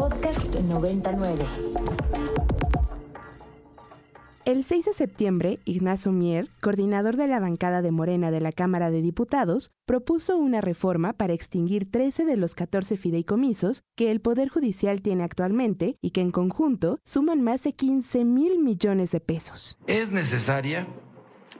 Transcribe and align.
Podcast 0.00 0.54
99. 0.54 1.44
El 4.46 4.64
6 4.64 4.86
de 4.86 4.92
septiembre, 4.94 5.60
Ignacio 5.66 6.10
Mier, 6.10 6.48
coordinador 6.62 7.16
de 7.16 7.26
la 7.26 7.38
bancada 7.38 7.82
de 7.82 7.90
Morena 7.90 8.30
de 8.30 8.40
la 8.40 8.50
Cámara 8.50 8.90
de 8.90 9.02
Diputados, 9.02 9.72
propuso 9.84 10.38
una 10.38 10.62
reforma 10.62 11.12
para 11.12 11.34
extinguir 11.34 11.90
13 11.90 12.24
de 12.24 12.38
los 12.38 12.54
14 12.54 12.96
fideicomisos 12.96 13.82
que 13.94 14.10
el 14.10 14.22
Poder 14.22 14.48
Judicial 14.48 15.02
tiene 15.02 15.22
actualmente 15.22 15.98
y 16.00 16.12
que 16.12 16.22
en 16.22 16.30
conjunto 16.30 16.98
suman 17.04 17.42
más 17.42 17.62
de 17.64 17.74
15 17.74 18.24
mil 18.24 18.58
millones 18.58 19.12
de 19.12 19.20
pesos. 19.20 19.76
Es 19.86 20.10
necesaria 20.10 20.88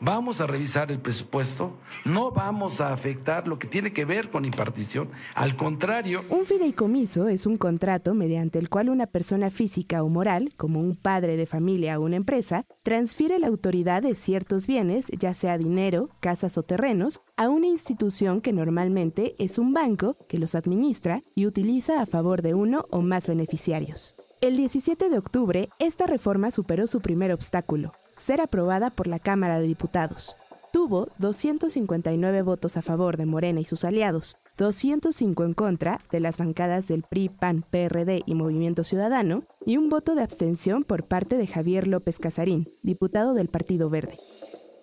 vamos 0.01 0.41
a 0.41 0.47
revisar 0.47 0.91
el 0.91 1.01
presupuesto, 1.01 1.79
no 2.05 2.31
vamos 2.31 2.81
a 2.81 2.93
afectar 2.93 3.47
lo 3.47 3.59
que 3.59 3.69
tiene 3.69 3.93
que 3.93 4.05
ver 4.05 4.31
con 4.31 4.45
impartición, 4.45 5.11
al 5.35 5.57
contrario. 5.57 6.23
Un 6.31 6.45
fideicomiso 6.45 7.29
es 7.29 7.47
un 7.47 7.57
contrato 7.57 8.15
mediante 8.15 8.59
el 8.59 8.69
cual 8.69 8.89
una 8.89 9.07
persona 9.07 9.51
física 9.51 10.03
o 10.03 10.09
moral, 10.09 10.53
como 10.57 10.81
un 10.81 10.97
padre 10.97 11.37
de 11.37 11.47
familia 11.47 11.99
o 11.99 12.05
una 12.05 12.17
empresa, 12.17 12.65
transfiere 12.83 13.39
la 13.39 13.49
autoridad 13.49 14.03
de 14.03 14.15
ciertos 14.15 14.67
bienes, 14.67 15.09
ya 15.19 15.35
sea 15.35 15.59
dinero, 15.59 16.11
casas 16.21 16.57
o 16.59 16.63
terrenos, 16.63 17.21
a 17.37 17.49
una 17.49 17.67
institución 17.67 18.41
que 18.41 18.53
normalmente 18.53 19.35
es 19.39 19.59
un 19.59 19.73
banco 19.73 20.17
que 20.29 20.39
los 20.39 20.55
administra 20.55 21.23
y 21.35 21.47
utiliza 21.47 22.01
a 22.01 22.07
favor 22.07 22.43
de 22.43 22.55
uno 22.55 22.87
o 22.91 23.03
más 23.03 23.27
beneficiarios. 23.27 24.15
El 24.41 24.57
17 24.57 25.11
de 25.11 25.19
octubre, 25.19 25.69
esta 25.79 26.07
reforma 26.07 26.51
superó 26.51 26.87
su 26.87 27.03
primer 27.03 27.31
obstáculo, 27.31 27.93
ser 28.21 28.41
aprobada 28.41 28.91
por 28.91 29.07
la 29.07 29.19
Cámara 29.19 29.59
de 29.59 29.67
Diputados. 29.67 30.37
Tuvo 30.73 31.09
259 31.19 32.43
votos 32.43 32.77
a 32.77 32.83
favor 32.83 33.17
de 33.17 33.27
Morena 33.27 33.61
y 33.61 33.65
sus 33.65 33.85
aliados, 33.85 34.37
205 34.57 35.45
en 35.45 35.55
contra 35.55 36.01
de 36.13 36.21
las 36.21 36.39
bancadas 36.39 36.87
del 36.87 37.03
PRI, 37.03 37.29
PAN, 37.29 37.65
PRD 37.69 38.23
y 38.25 38.35
Movimiento 38.35 38.85
Ciudadano, 38.85 39.43
y 39.67 39.79
un 39.79 39.89
voto 39.89 40.15
de 40.15 40.23
abstención 40.23 40.85
por 40.85 41.09
parte 41.09 41.39
de 41.39 41.49
Javier 41.49 41.89
López 41.89 42.21
Casarín, 42.21 42.73
diputado 42.83 43.35
del 43.35 43.49
Partido 43.49 43.91
Verde. 43.91 44.19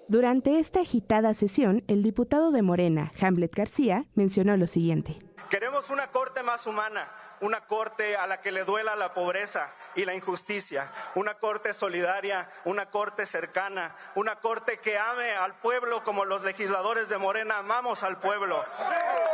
Durante 0.09 0.59
esta 0.59 0.81
agitada 0.81 1.33
sesión, 1.33 1.83
el 1.88 2.02
diputado 2.03 2.52
de 2.52 2.63
Morena, 2.63 3.13
Hamlet 3.21 3.55
García, 3.55 4.08
mencionó 4.15 4.58
lo 4.58 4.67
siguiente. 4.67 5.19
Queremos 5.49 5.89
una 5.89 6.11
corte 6.11 6.43
más 6.43 6.65
humana, 6.67 7.08
una 7.41 7.61
corte 7.61 8.17
a 8.17 8.27
la 8.27 8.41
que 8.41 8.52
le 8.52 8.63
duela 8.63 8.95
la 8.95 9.13
pobreza 9.13 9.71
y 9.95 10.05
la 10.05 10.13
injusticia, 10.13 10.91
una 11.16 11.35
corte 11.35 11.73
solidaria, 11.73 12.49
una 12.66 12.89
corte 12.89 13.25
cercana, 13.25 13.95
una 14.16 14.38
corte 14.38 14.80
que 14.80 14.97
ame 14.97 15.31
al 15.31 15.53
pueblo 15.55 16.03
como 16.03 16.25
los 16.25 16.43
legisladores 16.43 17.09
de 17.09 17.17
Morena 17.17 17.59
amamos 17.59 18.03
al 18.03 18.17
pueblo, 18.17 18.63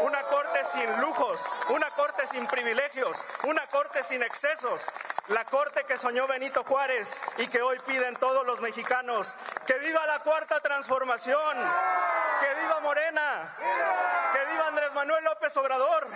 una 0.01 0.21
corte 0.23 0.59
sin 0.71 1.01
lujos, 1.01 1.41
una 1.69 1.89
corte 1.91 2.27
sin 2.27 2.45
privilegios, 2.47 3.17
una 3.43 3.65
corte 3.67 4.03
sin 4.03 4.23
excesos, 4.23 4.91
la 5.27 5.45
corte 5.45 5.85
que 5.85 5.97
soñó 5.97 6.27
Benito 6.27 6.63
Juárez 6.63 7.21
y 7.37 7.47
que 7.47 7.61
hoy 7.61 7.79
piden 7.85 8.15
todos 8.17 8.45
los 8.45 8.59
mexicanos, 8.61 9.33
que 9.65 9.75
viva 9.75 10.05
la 10.05 10.19
cuarta 10.19 10.59
transformación, 10.59 11.57
que 12.41 12.61
viva 12.61 12.79
Morena, 12.81 13.55
que 14.33 14.51
viva 14.51 14.67
Andrés 14.67 14.93
Manuel 14.93 15.23
López 15.23 15.55
Obrador. 15.57 16.07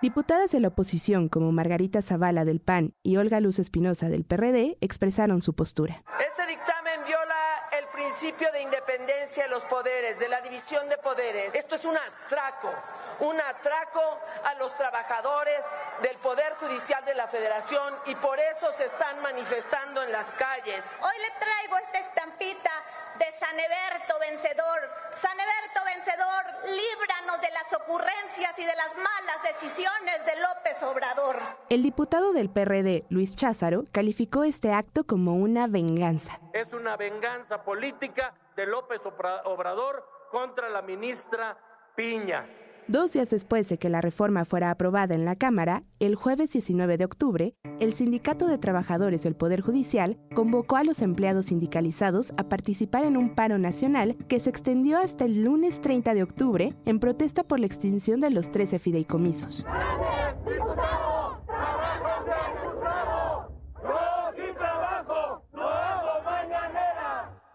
Diputadas 0.00 0.52
de 0.52 0.60
la 0.60 0.68
oposición 0.68 1.28
como 1.28 1.50
Margarita 1.50 2.02
Zavala 2.02 2.44
del 2.44 2.60
PAN 2.60 2.94
y 3.02 3.16
Olga 3.16 3.40
Luz 3.40 3.58
Espinosa 3.58 4.08
del 4.08 4.24
PRD 4.24 4.78
expresaron 4.80 5.42
su 5.42 5.56
postura. 5.56 6.04
Este 6.20 6.46
dictamen 6.46 7.00
viola 7.04 7.34
el 7.76 7.84
principio 7.88 8.46
de 8.52 8.62
independencia 8.62 9.42
de 9.42 9.50
los 9.50 9.64
poderes, 9.64 10.20
de 10.20 10.28
la 10.28 10.40
división 10.40 10.88
de 10.88 10.98
poderes. 10.98 11.52
Esto 11.52 11.74
es 11.74 11.84
un 11.84 11.96
atraco, 11.96 12.72
un 13.20 13.40
atraco 13.40 14.18
a 14.44 14.54
los 14.54 14.72
trabajadores 14.74 15.64
del 16.02 16.16
Poder 16.18 16.54
Judicial 16.54 17.04
de 17.04 17.14
la 17.14 17.26
Federación 17.28 17.94
y 18.06 18.14
por 18.16 18.38
eso 18.38 18.70
se 18.72 18.84
están 18.84 19.20
manifestando 19.22 20.02
en 20.02 20.12
las 20.12 20.32
calles. 20.34 20.84
Hoy 21.00 21.18
le 21.20 21.30
traigo 21.38 21.76
esta 21.78 21.98
estampita 21.98 22.70
de 23.18 23.32
San 23.32 23.58
Eberto 23.58 24.14
vencedor. 24.20 24.78
San 25.16 25.36
Eberto 25.38 25.80
vencedor, 25.84 26.44
líbranos 26.64 27.40
de 27.40 27.50
las 27.50 27.72
ocurrencias 27.72 28.56
y 28.58 28.64
de 28.64 28.76
las 28.76 28.94
malas 28.96 29.42
decisiones 29.42 30.24
de 30.24 30.40
López 30.40 30.82
Obrador. 30.84 31.36
El 31.68 31.82
diputado 31.82 32.32
del 32.32 32.50
PRD, 32.50 33.04
Luis 33.08 33.34
Cházaro, 33.34 33.84
calificó 33.90 34.44
este 34.44 34.72
acto 34.72 35.04
como 35.04 35.34
una 35.34 35.66
venganza. 35.66 36.38
Es 36.52 36.72
una 36.72 36.96
venganza 36.96 37.62
política 37.64 38.34
de 38.54 38.66
López 38.66 39.00
Obrador 39.04 40.06
contra 40.30 40.68
la 40.68 40.82
ministra 40.82 41.56
Piña. 41.96 42.46
Dos 42.88 43.12
días 43.12 43.28
después 43.28 43.68
de 43.68 43.76
que 43.76 43.90
la 43.90 44.00
reforma 44.00 44.46
fuera 44.46 44.70
aprobada 44.70 45.14
en 45.14 45.26
la 45.26 45.36
Cámara, 45.36 45.82
el 45.98 46.14
jueves 46.14 46.52
19 46.52 46.96
de 46.96 47.04
octubre, 47.04 47.54
el 47.80 47.92
Sindicato 47.92 48.46
de 48.46 48.56
Trabajadores 48.56 49.24
del 49.24 49.36
Poder 49.36 49.60
Judicial 49.60 50.16
convocó 50.34 50.76
a 50.76 50.84
los 50.84 51.02
empleados 51.02 51.46
sindicalizados 51.46 52.32
a 52.38 52.48
participar 52.48 53.04
en 53.04 53.18
un 53.18 53.34
paro 53.34 53.58
nacional 53.58 54.16
que 54.26 54.40
se 54.40 54.48
extendió 54.48 54.96
hasta 54.96 55.26
el 55.26 55.44
lunes 55.44 55.82
30 55.82 56.14
de 56.14 56.22
octubre 56.22 56.76
en 56.86 56.98
protesta 56.98 57.42
por 57.42 57.60
la 57.60 57.66
extinción 57.66 58.20
de 58.20 58.30
los 58.30 58.50
13 58.50 58.78
fideicomisos. 58.78 59.66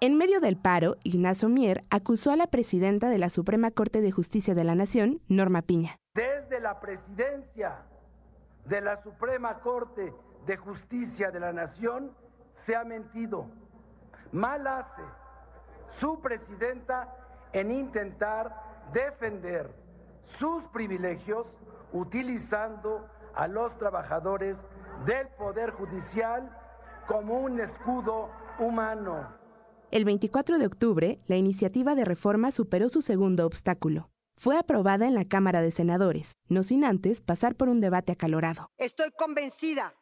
En 0.05 0.17
medio 0.17 0.41
del 0.41 0.57
paro, 0.57 0.97
Ignacio 1.05 1.47
Mier 1.47 1.85
acusó 1.89 2.33
a 2.33 2.35
la 2.35 2.47
presidenta 2.47 3.09
de 3.09 3.17
la 3.17 3.29
Suprema 3.29 3.71
Corte 3.71 4.01
de 4.01 4.11
Justicia 4.11 4.53
de 4.53 4.65
la 4.65 4.75
Nación, 4.75 5.21
Norma 5.29 5.61
Piña. 5.61 5.95
Desde 6.13 6.59
la 6.59 6.81
presidencia 6.81 7.77
de 8.65 8.81
la 8.81 9.01
Suprema 9.01 9.61
Corte 9.61 10.13
de 10.45 10.57
Justicia 10.57 11.31
de 11.31 11.39
la 11.39 11.53
Nación 11.53 12.11
se 12.65 12.75
ha 12.75 12.83
mentido. 12.83 13.45
Mal 14.33 14.67
hace 14.67 15.03
su 16.01 16.19
presidenta 16.19 17.07
en 17.53 17.71
intentar 17.71 18.53
defender 18.91 19.73
sus 20.37 20.65
privilegios 20.73 21.47
utilizando 21.93 23.07
a 23.35 23.47
los 23.47 23.71
trabajadores 23.77 24.57
del 25.05 25.29
Poder 25.37 25.71
Judicial 25.71 26.51
como 27.07 27.39
un 27.39 27.61
escudo 27.61 28.29
humano. 28.59 29.42
El 29.93 30.05
24 30.05 30.57
de 30.57 30.65
octubre, 30.65 31.19
la 31.27 31.35
iniciativa 31.35 31.93
de 31.93 32.03
reforma 32.03 32.51
superó 32.51 32.89
su 32.89 33.03
segundo 33.03 33.45
obstáculo. 33.45 34.09
Fue 34.35 34.57
aprobada 34.57 35.05
en 35.05 35.13
la 35.13 35.25
Cámara 35.25 35.61
de 35.61 35.71
Senadores, 35.71 36.33
no 36.49 36.63
sin 36.63 36.83
antes 36.83 37.21
pasar 37.21 37.53
por 37.53 37.69
un 37.69 37.79
debate 37.79 38.11
acalorado. 38.11 38.71
Estoy 38.77 39.11
convencida 39.11 39.93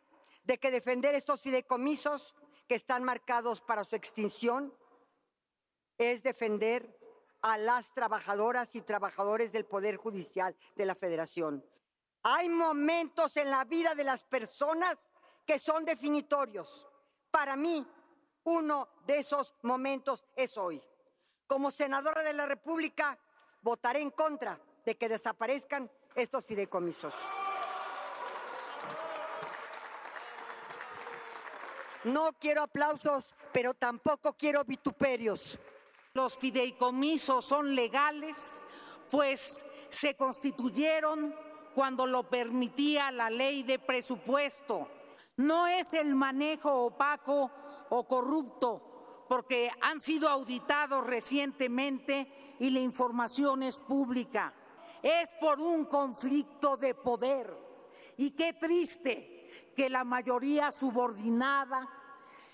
de 0.45 0.57
que 0.59 0.71
defender 0.71 1.13
estos 1.13 1.41
fideicomisos 1.41 2.33
que 2.69 2.75
están 2.75 3.03
marcados 3.03 3.59
para 3.59 3.83
su 3.83 3.97
extinción 3.97 4.73
es 5.97 6.23
defender 6.23 6.97
a 7.41 7.57
las 7.57 7.93
trabajadoras 7.93 8.73
y 8.75 8.81
trabajadores 8.81 9.51
del 9.51 9.65
Poder 9.65 9.97
Judicial 9.97 10.55
de 10.77 10.85
la 10.85 10.95
Federación. 10.95 11.65
Hay 12.23 12.47
momentos 12.47 13.35
en 13.35 13.49
la 13.49 13.65
vida 13.65 13.93
de 13.93 14.05
las 14.05 14.23
personas 14.23 14.95
que 15.45 15.59
son 15.59 15.83
definitorios. 15.83 16.87
Para 17.29 17.57
mí, 17.57 17.85
uno 18.43 18.89
de 19.05 19.19
esos 19.19 19.55
momentos 19.61 20.23
es 20.35 20.57
hoy. 20.57 20.81
Como 21.47 21.71
senadora 21.71 22.23
de 22.23 22.33
la 22.33 22.45
República, 22.45 23.17
votaré 23.61 23.99
en 24.01 24.11
contra 24.11 24.59
de 24.85 24.95
que 24.95 25.09
desaparezcan 25.09 25.91
estos 26.15 26.45
fideicomisos. 26.45 27.13
No 32.03 32.31
quiero 32.39 32.63
aplausos, 32.63 33.35
pero 33.51 33.73
tampoco 33.73 34.33
quiero 34.33 34.63
vituperios. 34.63 35.59
Los 36.13 36.35
fideicomisos 36.35 37.45
son 37.45 37.75
legales, 37.75 38.61
pues 39.11 39.65
se 39.89 40.15
constituyeron 40.15 41.35
cuando 41.75 42.07
lo 42.07 42.23
permitía 42.23 43.11
la 43.11 43.29
ley 43.29 43.63
de 43.63 43.77
presupuesto. 43.77 44.87
No 45.37 45.67
es 45.67 45.93
el 45.93 46.15
manejo 46.15 46.85
opaco 46.85 47.51
o 47.93 48.07
corrupto, 48.07 49.25
porque 49.27 49.69
han 49.81 49.99
sido 49.99 50.29
auditados 50.29 51.05
recientemente 51.05 52.55
y 52.59 52.69
la 52.69 52.79
información 52.79 53.63
es 53.63 53.77
pública. 53.77 54.53
Es 55.03 55.29
por 55.41 55.59
un 55.59 55.85
conflicto 55.85 56.77
de 56.77 56.95
poder. 56.95 57.53
Y 58.17 58.31
qué 58.31 58.53
triste 58.53 59.71
que 59.75 59.89
la 59.89 60.05
mayoría 60.05 60.71
subordinada 60.71 61.89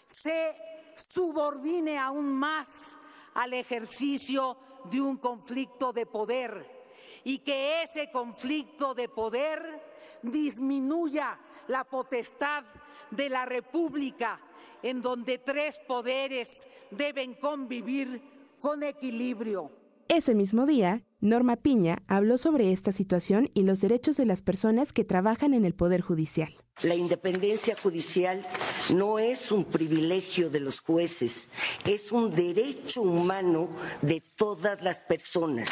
se 0.07 0.56
subordine 0.95 2.00
aún 2.00 2.33
más 2.33 2.98
al 3.36 3.54
ejercicio 3.54 4.57
de 4.86 5.01
un 5.01 5.18
conflicto 5.18 5.94
de 5.94 6.07
poder 6.07 6.78
y 7.24 7.40
que 7.40 7.83
ese 7.83 8.10
conflicto 8.10 8.95
de 8.95 9.10
poder 9.10 9.83
disminuya 10.24 11.38
la 11.68 11.83
potestad 11.83 12.63
de 13.12 13.30
la 13.30 13.45
República 13.45 14.40
en 14.83 15.01
donde 15.01 15.38
tres 15.38 15.79
poderes 15.88 16.68
deben 16.91 17.33
convivir 17.33 18.21
con 18.59 18.83
equilibrio. 18.83 19.71
Ese 20.09 20.35
mismo 20.35 20.65
día, 20.65 21.03
Norma 21.19 21.57
Piña 21.57 21.97
habló 22.07 22.38
sobre 22.38 22.71
esta 22.71 22.91
situación 22.91 23.50
y 23.53 23.63
los 23.63 23.81
derechos 23.81 24.15
de 24.15 24.25
las 24.25 24.41
personas 24.41 24.94
que 24.94 25.03
trabajan 25.03 25.53
en 25.53 25.65
el 25.65 25.74
Poder 25.74 26.01
Judicial. 26.01 26.56
La 26.83 26.94
independencia 26.94 27.75
judicial 27.75 28.45
no 28.94 29.18
es 29.18 29.51
un 29.51 29.65
privilegio 29.65 30.51
de 30.51 30.59
los 30.59 30.80
jueces, 30.80 31.50
es 31.85 32.12
un 32.12 32.35
derecho 32.35 33.01
humano 33.01 33.68
de 34.03 34.21
todas 34.35 34.81
las 34.83 35.00
personas. 35.00 35.68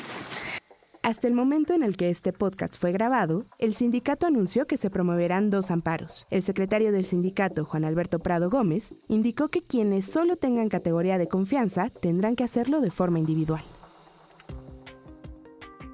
Hasta 1.06 1.28
el 1.28 1.36
momento 1.36 1.76
en 1.76 1.84
el 1.84 1.98
que 1.98 2.10
este 2.10 2.34
podcast 2.34 2.80
fue 2.80 2.92
grabado, 2.92 3.46
el 3.60 3.76
sindicato 3.76 4.26
anunció 4.26 4.66
que 4.66 4.76
se 4.76 4.90
promoverán 4.90 5.52
dos 5.52 5.70
amparos. 5.70 6.26
El 6.32 6.42
secretario 6.42 6.92
del 6.92 7.06
sindicato, 7.06 7.64
Juan 7.64 7.86
Alberto 7.86 8.18
Prado 8.18 8.50
Gómez, 8.50 8.92
indicó 9.08 9.50
que 9.50 9.62
quienes 9.62 10.06
solo 10.08 10.36
tengan 10.36 10.68
categoría 10.68 11.20
de 11.20 11.28
confianza 11.28 11.92
tendrán 11.92 12.36
que 12.36 12.44
hacerlo 12.44 12.82
de 12.82 12.90
forma 12.90 13.20
individual. 13.20 13.62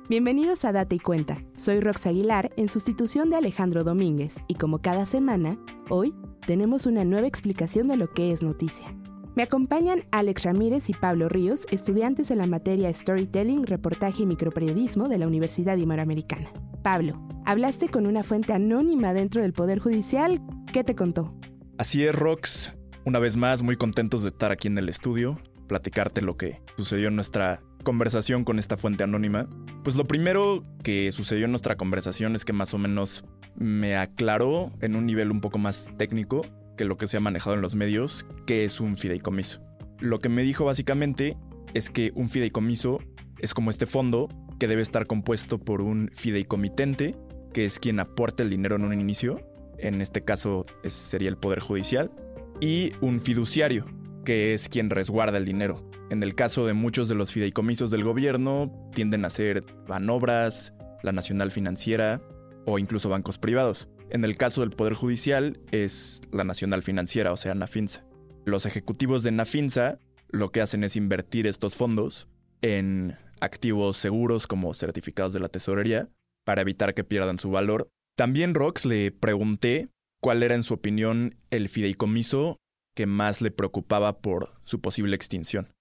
Bienvenidos 0.07 0.63
a 0.63 0.71
Date 0.71 0.95
y 0.95 0.99
Cuenta. 0.99 1.43
Soy 1.57 1.81
Rox 1.81 2.07
Aguilar 2.07 2.49
en 2.55 2.69
sustitución 2.69 3.29
de 3.29 3.35
Alejandro 3.35 3.83
Domínguez 3.83 4.37
y 4.47 4.55
como 4.55 4.79
cada 4.79 5.05
semana, 5.05 5.59
hoy 5.89 6.15
tenemos 6.47 6.85
una 6.85 7.03
nueva 7.03 7.27
explicación 7.27 7.89
de 7.89 7.97
lo 7.97 8.13
que 8.13 8.31
es 8.31 8.41
noticia. 8.41 8.95
Me 9.33 9.43
acompañan 9.43 10.03
Alex 10.11 10.43
Ramírez 10.43 10.89
y 10.89 10.93
Pablo 10.93 11.29
Ríos, 11.29 11.65
estudiantes 11.71 12.31
en 12.31 12.39
la 12.39 12.47
materia 12.47 12.93
Storytelling, 12.93 13.65
Reportaje 13.65 14.23
y 14.23 14.25
Microperiodismo 14.25 15.07
de 15.07 15.17
la 15.17 15.25
Universidad 15.25 15.77
Iberoamericana. 15.77 16.49
Pablo, 16.83 17.25
hablaste 17.45 17.87
con 17.87 18.07
una 18.07 18.23
fuente 18.23 18.51
anónima 18.51 19.13
dentro 19.13 19.41
del 19.41 19.53
Poder 19.53 19.79
Judicial. 19.79 20.41
¿Qué 20.73 20.83
te 20.83 20.95
contó? 20.95 21.33
Así 21.77 22.03
es, 22.03 22.13
Rox. 22.13 22.73
Una 23.05 23.19
vez 23.19 23.37
más, 23.37 23.63
muy 23.63 23.77
contentos 23.77 24.23
de 24.23 24.29
estar 24.29 24.51
aquí 24.51 24.67
en 24.67 24.77
el 24.77 24.89
estudio, 24.89 25.39
platicarte 25.69 26.21
lo 26.21 26.35
que 26.35 26.61
sucedió 26.75 27.07
en 27.07 27.15
nuestra 27.15 27.61
conversación 27.85 28.43
con 28.43 28.59
esta 28.59 28.75
fuente 28.75 29.05
anónima. 29.05 29.47
Pues 29.85 29.95
lo 29.95 30.05
primero 30.07 30.65
que 30.83 31.09
sucedió 31.13 31.45
en 31.45 31.51
nuestra 31.51 31.77
conversación 31.77 32.35
es 32.35 32.43
que 32.43 32.51
más 32.51 32.73
o 32.73 32.77
menos 32.77 33.23
me 33.55 33.95
aclaró 33.95 34.73
en 34.81 34.97
un 34.97 35.05
nivel 35.05 35.31
un 35.31 35.39
poco 35.39 35.57
más 35.57 35.89
técnico 35.97 36.41
que 36.77 36.85
lo 36.85 36.97
que 36.97 37.07
se 37.07 37.17
ha 37.17 37.19
manejado 37.21 37.55
en 37.55 37.61
los 37.61 37.75
medios, 37.75 38.25
que 38.45 38.65
es 38.65 38.79
un 38.79 38.97
fideicomiso. 38.97 39.61
Lo 39.99 40.19
que 40.19 40.29
me 40.29 40.43
dijo 40.43 40.65
básicamente 40.65 41.37
es 41.73 41.89
que 41.89 42.11
un 42.15 42.29
fideicomiso 42.29 42.99
es 43.39 43.53
como 43.53 43.69
este 43.69 43.85
fondo 43.85 44.29
que 44.59 44.67
debe 44.67 44.81
estar 44.81 45.07
compuesto 45.07 45.59
por 45.59 45.81
un 45.81 46.09
fideicomitente, 46.13 47.15
que 47.53 47.65
es 47.65 47.79
quien 47.79 47.99
aporta 47.99 48.43
el 48.43 48.49
dinero 48.49 48.75
en 48.75 48.83
un 48.83 48.99
inicio, 48.99 49.41
en 49.77 50.01
este 50.01 50.23
caso 50.23 50.65
sería 50.87 51.29
el 51.29 51.37
Poder 51.37 51.59
Judicial, 51.59 52.11
y 52.59 52.93
un 53.01 53.19
fiduciario, 53.19 53.85
que 54.23 54.53
es 54.53 54.69
quien 54.69 54.89
resguarda 54.89 55.37
el 55.37 55.45
dinero. 55.45 55.89
En 56.11 56.21
el 56.23 56.35
caso 56.35 56.65
de 56.65 56.73
muchos 56.73 57.09
de 57.09 57.15
los 57.15 57.31
fideicomisos 57.31 57.89
del 57.89 58.03
gobierno, 58.03 58.71
tienden 58.93 59.25
a 59.25 59.29
ser 59.29 59.63
Banobras, 59.87 60.73
la 61.03 61.11
Nacional 61.11 61.51
Financiera 61.51 62.21
o 62.65 62.77
incluso 62.77 63.09
bancos 63.09 63.37
privados. 63.37 63.87
En 64.11 64.25
el 64.25 64.35
caso 64.35 64.59
del 64.59 64.71
Poder 64.71 64.93
Judicial 64.93 65.57
es 65.71 66.21
la 66.33 66.43
Nacional 66.43 66.83
Financiera, 66.83 67.31
o 67.31 67.37
sea, 67.37 67.55
Nafinsa. 67.55 68.05
Los 68.43 68.65
ejecutivos 68.65 69.23
de 69.23 69.31
Nafinsa 69.31 69.99
lo 70.27 70.51
que 70.51 70.59
hacen 70.59 70.83
es 70.83 70.97
invertir 70.97 71.47
estos 71.47 71.75
fondos 71.75 72.27
en 72.61 73.15
activos 73.39 73.95
seguros 73.95 74.47
como 74.47 74.73
certificados 74.73 75.31
de 75.31 75.39
la 75.39 75.47
tesorería 75.47 76.09
para 76.43 76.61
evitar 76.61 76.93
que 76.93 77.05
pierdan 77.05 77.39
su 77.39 77.51
valor. 77.51 77.87
También 78.17 78.53
Rox 78.53 78.83
le 78.83 79.11
pregunté 79.11 79.87
cuál 80.21 80.43
era 80.43 80.55
en 80.55 80.63
su 80.63 80.73
opinión 80.73 81.37
el 81.49 81.69
fideicomiso 81.69 82.57
que 82.93 83.05
más 83.05 83.41
le 83.41 83.49
preocupaba 83.49 84.19
por 84.19 84.59
su 84.65 84.81
posible 84.81 85.15
extinción. 85.15 85.71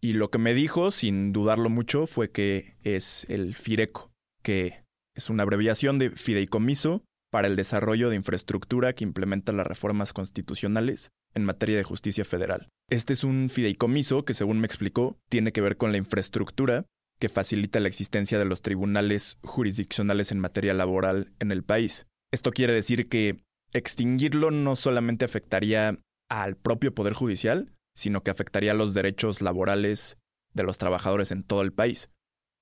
Y 0.00 0.12
lo 0.12 0.30
que 0.30 0.38
me 0.38 0.54
dijo, 0.54 0.92
sin 0.92 1.32
dudarlo 1.32 1.68
mucho, 1.70 2.06
fue 2.06 2.30
que 2.30 2.76
es 2.84 3.26
el 3.28 3.56
FIRECO, 3.56 4.12
que 4.44 4.84
es 5.16 5.28
una 5.28 5.42
abreviación 5.42 5.98
de 5.98 6.10
Fideicomiso 6.10 7.02
para 7.30 7.48
el 7.48 7.56
Desarrollo 7.56 8.10
de 8.10 8.16
Infraestructura 8.16 8.92
que 8.92 9.04
implementa 9.04 9.52
las 9.52 9.66
reformas 9.66 10.12
constitucionales 10.12 11.10
en 11.34 11.44
materia 11.44 11.76
de 11.76 11.84
justicia 11.84 12.24
federal. 12.24 12.68
Este 12.88 13.12
es 13.12 13.24
un 13.24 13.48
fideicomiso 13.48 14.24
que, 14.24 14.34
según 14.34 14.60
me 14.60 14.66
explicó, 14.66 15.16
tiene 15.28 15.52
que 15.52 15.60
ver 15.60 15.76
con 15.76 15.92
la 15.92 15.98
infraestructura 15.98 16.86
que 17.20 17.28
facilita 17.28 17.80
la 17.80 17.88
existencia 17.88 18.38
de 18.38 18.46
los 18.46 18.62
tribunales 18.62 19.38
jurisdiccionales 19.42 20.32
en 20.32 20.40
materia 20.40 20.74
laboral 20.74 21.32
en 21.38 21.52
el 21.52 21.62
país. 21.62 22.06
Esto 22.32 22.50
quiere 22.50 22.72
decir 22.72 23.08
que 23.08 23.44
extinguirlo 23.72 24.50
no 24.50 24.74
solamente 24.74 25.24
afectaría 25.24 25.98
al 26.28 26.56
propio 26.56 26.94
Poder 26.94 27.12
Judicial, 27.12 27.72
sino 27.94 28.22
que 28.22 28.30
afectaría 28.30 28.74
los 28.74 28.94
derechos 28.94 29.42
laborales 29.42 30.16
de 30.54 30.62
los 30.62 30.78
trabajadores 30.78 31.30
en 31.30 31.42
todo 31.42 31.62
el 31.62 31.72
país. 31.72 32.10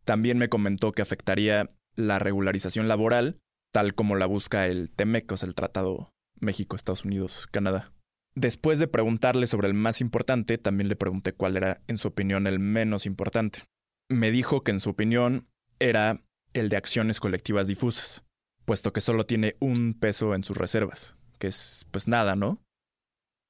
También 0.04 0.38
me 0.38 0.48
comentó 0.48 0.92
que 0.92 1.02
afectaría 1.02 1.70
la 1.94 2.18
regularización 2.18 2.88
laboral, 2.88 3.38
tal 3.72 3.94
como 3.94 4.16
la 4.16 4.26
busca 4.26 4.66
el 4.66 4.90
TEMEC, 4.90 5.32
o 5.32 5.36
sea, 5.36 5.48
el 5.48 5.54
Tratado 5.54 6.10
México-Estados 6.40 7.04
Unidos-Canadá. 7.04 7.92
Después 8.34 8.78
de 8.78 8.88
preguntarle 8.88 9.46
sobre 9.46 9.68
el 9.68 9.74
más 9.74 10.00
importante, 10.00 10.58
también 10.58 10.88
le 10.88 10.96
pregunté 10.96 11.32
cuál 11.32 11.56
era, 11.56 11.80
en 11.88 11.98
su 11.98 12.08
opinión, 12.08 12.46
el 12.46 12.60
menos 12.60 13.06
importante. 13.06 13.64
Me 14.08 14.30
dijo 14.30 14.62
que, 14.62 14.70
en 14.70 14.80
su 14.80 14.90
opinión, 14.90 15.48
era 15.80 16.22
el 16.52 16.68
de 16.68 16.76
acciones 16.76 17.20
colectivas 17.20 17.66
difusas, 17.66 18.24
puesto 18.64 18.92
que 18.92 19.00
solo 19.00 19.26
tiene 19.26 19.56
un 19.60 19.94
peso 19.94 20.34
en 20.34 20.44
sus 20.44 20.56
reservas, 20.56 21.16
que 21.38 21.48
es 21.48 21.86
pues 21.90 22.08
nada, 22.08 22.36
¿no? 22.36 22.62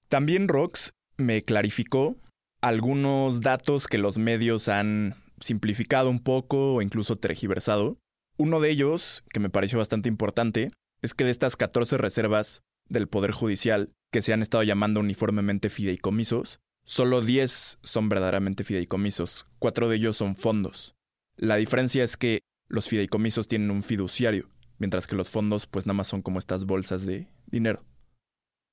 También 0.09 0.49
Rox 0.49 0.93
me 1.17 1.44
clarificó 1.44 2.17
algunos 2.61 3.41
datos 3.41 3.87
que 3.87 3.99
los 3.99 4.19
medios 4.19 4.69
han 4.69 5.15
simplificado 5.41 6.11
un 6.11 6.20
poco 6.20 6.75
o 6.75 6.82
incluso 6.82 7.17
tergiversado. 7.17 7.99
Uno 8.38 8.61
de 8.61 8.70
ellos, 8.70 9.25
que 9.31 9.40
me 9.40 9.50
pareció 9.50 9.79
bastante 9.79 10.08
importante, 10.08 10.70
es 11.02 11.12
que 11.12 11.25
de 11.25 11.32
estas 11.32 11.56
14 11.56 11.99
reservas 11.99 12.62
del 12.88 13.08
Poder 13.08 13.32
Judicial 13.32 13.93
que 14.12 14.23
se 14.23 14.32
han 14.32 14.43
estado 14.43 14.62
llamando 14.62 15.00
uniformemente 15.00 15.70
fideicomisos, 15.70 16.61
solo 16.85 17.20
10 17.20 17.81
son 17.82 18.08
verdaderamente 18.08 18.62
fideicomisos, 18.62 19.46
cuatro 19.58 19.88
de 19.88 19.96
ellos 19.96 20.17
son 20.17 20.37
fondos. 20.37 20.94
La 21.37 21.56
diferencia 21.56 22.05
es 22.05 22.17
que 22.17 22.40
los 22.69 22.88
fideicomisos 22.88 23.49
tienen 23.49 23.73
un 23.73 23.82
fiduciario, 23.82 24.49
mientras 24.79 25.08
que 25.08 25.17
los 25.17 25.31
fondos 25.31 25.67
pues 25.67 25.87
nada 25.87 25.96
más 25.96 26.06
son 26.06 26.23
como 26.23 26.38
estas 26.38 26.64
bolsas 26.64 27.06
de 27.06 27.29
dinero. 27.46 27.84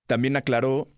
También 0.08 0.36
aclaró 0.36 0.92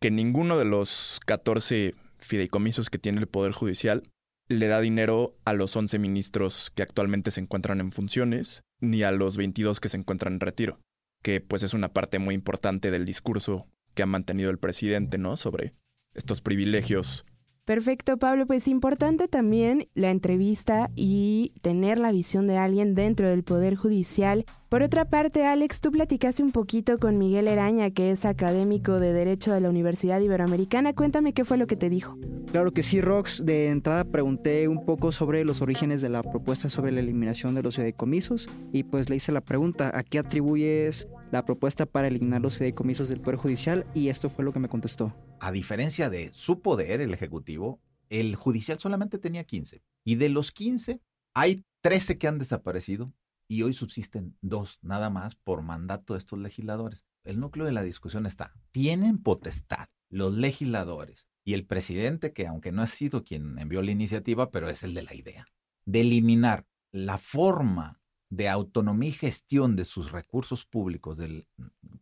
que 0.00 0.12
ninguno 0.12 0.58
de 0.58 0.64
los 0.64 1.20
14 1.26 1.96
fideicomisos 2.18 2.88
que 2.88 2.98
tiene 2.98 3.18
el 3.18 3.26
Poder 3.26 3.52
Judicial 3.52 4.04
le 4.52 4.68
da 4.68 4.80
dinero 4.80 5.36
a 5.44 5.52
los 5.52 5.74
11 5.74 5.98
ministros 5.98 6.70
que 6.74 6.82
actualmente 6.82 7.30
se 7.30 7.40
encuentran 7.40 7.80
en 7.80 7.92
funciones, 7.92 8.62
ni 8.80 9.02
a 9.02 9.12
los 9.12 9.36
22 9.36 9.80
que 9.80 9.88
se 9.88 9.96
encuentran 9.96 10.34
en 10.34 10.40
retiro, 10.40 10.80
que 11.22 11.40
pues 11.40 11.62
es 11.62 11.74
una 11.74 11.92
parte 11.92 12.18
muy 12.18 12.34
importante 12.34 12.90
del 12.90 13.04
discurso 13.04 13.66
que 13.94 14.02
ha 14.02 14.06
mantenido 14.06 14.50
el 14.50 14.58
presidente, 14.58 15.18
¿no? 15.18 15.36
Sobre 15.36 15.74
estos 16.14 16.40
privilegios 16.40 17.24
Perfecto, 17.64 18.16
Pablo. 18.16 18.46
Pues 18.46 18.66
importante 18.66 19.28
también 19.28 19.88
la 19.94 20.10
entrevista 20.10 20.90
y 20.96 21.52
tener 21.62 21.98
la 21.98 22.10
visión 22.10 22.48
de 22.48 22.56
alguien 22.56 22.94
dentro 22.94 23.28
del 23.28 23.44
Poder 23.44 23.76
Judicial. 23.76 24.44
Por 24.72 24.82
otra 24.82 25.04
parte, 25.04 25.44
Alex, 25.44 25.82
tú 25.82 25.90
platicaste 25.90 26.42
un 26.42 26.50
poquito 26.50 26.98
con 26.98 27.18
Miguel 27.18 27.46
Eraña, 27.46 27.90
que 27.90 28.10
es 28.10 28.24
académico 28.24 29.00
de 29.00 29.12
Derecho 29.12 29.52
de 29.52 29.60
la 29.60 29.68
Universidad 29.68 30.18
Iberoamericana. 30.18 30.94
Cuéntame 30.94 31.34
qué 31.34 31.44
fue 31.44 31.58
lo 31.58 31.66
que 31.66 31.76
te 31.76 31.90
dijo. 31.90 32.16
Claro 32.52 32.72
que 32.72 32.82
sí, 32.82 33.02
Rox. 33.02 33.44
De 33.44 33.68
entrada 33.68 34.02
pregunté 34.06 34.68
un 34.68 34.86
poco 34.86 35.12
sobre 35.12 35.44
los 35.44 35.60
orígenes 35.60 36.00
de 36.00 36.08
la 36.08 36.22
propuesta 36.22 36.70
sobre 36.70 36.90
la 36.90 37.00
eliminación 37.00 37.54
de 37.54 37.62
los 37.62 37.76
fideicomisos 37.76 38.48
y 38.72 38.84
pues 38.84 39.10
le 39.10 39.16
hice 39.16 39.30
la 39.30 39.42
pregunta, 39.42 39.90
¿a 39.94 40.02
qué 40.02 40.18
atribuyes 40.18 41.06
la 41.30 41.44
propuesta 41.44 41.84
para 41.84 42.08
eliminar 42.08 42.40
los 42.40 42.56
fideicomisos 42.56 43.10
del 43.10 43.20
Poder 43.20 43.36
Judicial? 43.36 43.84
Y 43.92 44.08
esto 44.08 44.30
fue 44.30 44.42
lo 44.42 44.54
que 44.54 44.60
me 44.60 44.70
contestó 44.70 45.14
a 45.38 45.52
diferencia 45.52 46.08
de 46.08 46.32
su 46.32 46.62
poder, 46.62 47.02
el 47.02 47.12
Ejecutivo, 47.12 47.78
el 48.08 48.36
Judicial 48.36 48.78
solamente 48.78 49.18
tenía 49.18 49.44
15. 49.44 49.82
Y 50.02 50.14
de 50.14 50.30
los 50.30 50.50
15, 50.50 51.02
hay 51.34 51.66
13 51.82 52.16
que 52.16 52.26
han 52.26 52.38
desaparecido 52.38 53.12
y 53.52 53.62
hoy 53.64 53.74
subsisten 53.74 54.34
dos 54.40 54.78
nada 54.80 55.10
más 55.10 55.34
por 55.34 55.60
mandato 55.60 56.14
de 56.14 56.18
estos 56.18 56.38
legisladores. 56.38 57.04
El 57.22 57.38
núcleo 57.38 57.66
de 57.66 57.72
la 57.72 57.82
discusión 57.82 58.24
está, 58.24 58.54
¿tienen 58.70 59.18
potestad 59.18 59.90
los 60.08 60.32
legisladores 60.32 61.28
y 61.44 61.52
el 61.52 61.66
presidente, 61.66 62.32
que 62.32 62.46
aunque 62.46 62.72
no 62.72 62.80
ha 62.80 62.86
sido 62.86 63.24
quien 63.24 63.58
envió 63.58 63.82
la 63.82 63.90
iniciativa, 63.90 64.50
pero 64.50 64.70
es 64.70 64.84
el 64.84 64.94
de 64.94 65.02
la 65.02 65.14
idea, 65.14 65.46
de 65.84 66.00
eliminar 66.00 66.64
la 66.92 67.18
forma 67.18 68.00
de 68.30 68.48
autonomía 68.48 69.10
y 69.10 69.12
gestión 69.12 69.76
de 69.76 69.84
sus 69.84 70.12
recursos 70.12 70.64
públicos 70.64 71.18
del, 71.18 71.46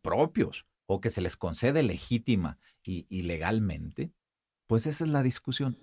propios 0.02 0.66
o 0.86 1.00
que 1.00 1.10
se 1.10 1.20
les 1.20 1.36
concede 1.36 1.82
legítima 1.82 2.60
y, 2.84 3.22
legalmente, 3.22 4.12
pues 4.68 4.86
esa 4.86 5.02
es 5.02 5.10
la 5.10 5.24
discusión. 5.24 5.76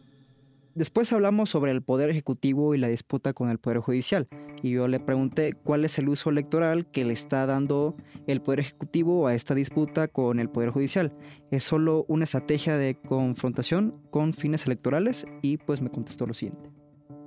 Después 0.78 1.12
hablamos 1.12 1.50
sobre 1.50 1.72
el 1.72 1.82
poder 1.82 2.12
ejecutivo 2.12 2.76
y 2.76 2.78
la 2.78 2.88
disputa 2.88 3.34
con 3.34 3.50
el 3.50 3.58
poder 3.58 3.80
judicial. 3.80 4.28
Y 4.62 4.70
yo 4.70 4.88
le 4.88 5.00
pregunté 5.00 5.54
cuál 5.54 5.84
es 5.86 5.98
el 5.98 6.08
uso 6.08 6.30
electoral 6.30 6.86
que 6.92 7.04
le 7.04 7.14
está 7.14 7.48
dando 7.48 7.96
el 8.28 8.44
poder 8.44 8.60
ejecutivo 8.60 9.26
a 9.26 9.34
esta 9.34 9.56
disputa 9.56 10.08
con 10.08 10.40
el 10.40 10.52
poder 10.52 10.70
judicial. 10.70 11.18
¿Es 11.50 11.64
solo 11.64 12.06
una 12.08 12.26
estrategia 12.26 12.78
de 12.78 12.94
confrontación 12.94 14.00
con 14.12 14.36
fines 14.36 14.68
electorales? 14.68 15.26
Y 15.42 15.58
pues 15.58 15.82
me 15.82 15.90
contestó 15.90 16.28
lo 16.28 16.36
siguiente. 16.36 16.70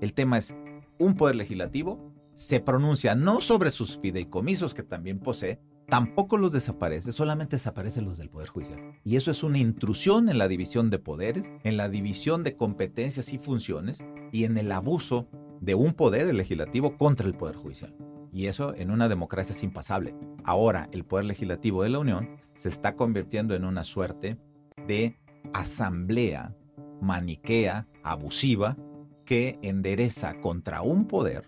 El 0.01 0.15
tema 0.15 0.39
es, 0.39 0.55
un 1.01 1.17
poder 1.17 1.35
legislativo 1.35 2.15
se 2.37 2.61
pronuncia 2.61 3.17
no 3.17 3.41
sobre 3.41 3.73
sus 3.73 3.99
fideicomisos 3.99 4.75
que 4.75 4.85
también 4.85 5.19
posee, 5.19 5.59
tampoco 5.91 6.39
los 6.39 6.53
desaparece, 6.53 7.13
solamente 7.13 7.57
desaparecen 7.57 8.07
los 8.07 8.17
del 8.17 8.31
Poder 8.31 8.49
Judicial. 8.49 8.81
Y 9.05 9.17
eso 9.17 9.31
es 9.31 9.43
una 9.43 9.59
intrusión 9.59 10.29
en 10.29 10.39
la 10.39 10.49
división 10.49 10.89
de 10.89 10.99
poderes, 10.99 11.53
en 11.65 11.77
la 11.77 11.89
división 11.89 12.43
de 12.43 12.57
competencias 12.57 13.33
y 13.33 13.39
funciones 13.39 14.03
y 14.33 14.45
en 14.45 14.57
el 14.57 14.73
abuso 14.73 15.29
de 15.61 15.75
un 15.75 15.93
poder, 15.93 16.29
el 16.29 16.39
legislativo, 16.39 16.97
contra 16.97 17.27
el 17.27 17.35
Poder 17.35 17.57
Judicial. 17.57 17.95
Y 18.33 18.47
eso 18.47 18.75
en 18.75 18.91
una 18.91 19.09
democracia 19.09 19.55
es 19.55 19.63
impasable. 19.63 20.15
Ahora 20.45 20.89
el 20.93 21.05
Poder 21.05 21.27
Legislativo 21.27 21.83
de 21.83 21.91
la 21.91 21.99
Unión 21.99 22.41
se 22.55 22.69
está 22.69 22.97
convirtiendo 22.97 23.55
en 23.55 23.65
una 23.65 23.85
suerte 23.85 24.39
de 24.87 25.19
asamblea 25.53 26.55
maniquea, 27.01 27.87
abusiva, 28.03 28.77
que 29.25 29.59
endereza 29.63 30.41
contra 30.41 30.83
un 30.83 31.07
poder, 31.07 31.47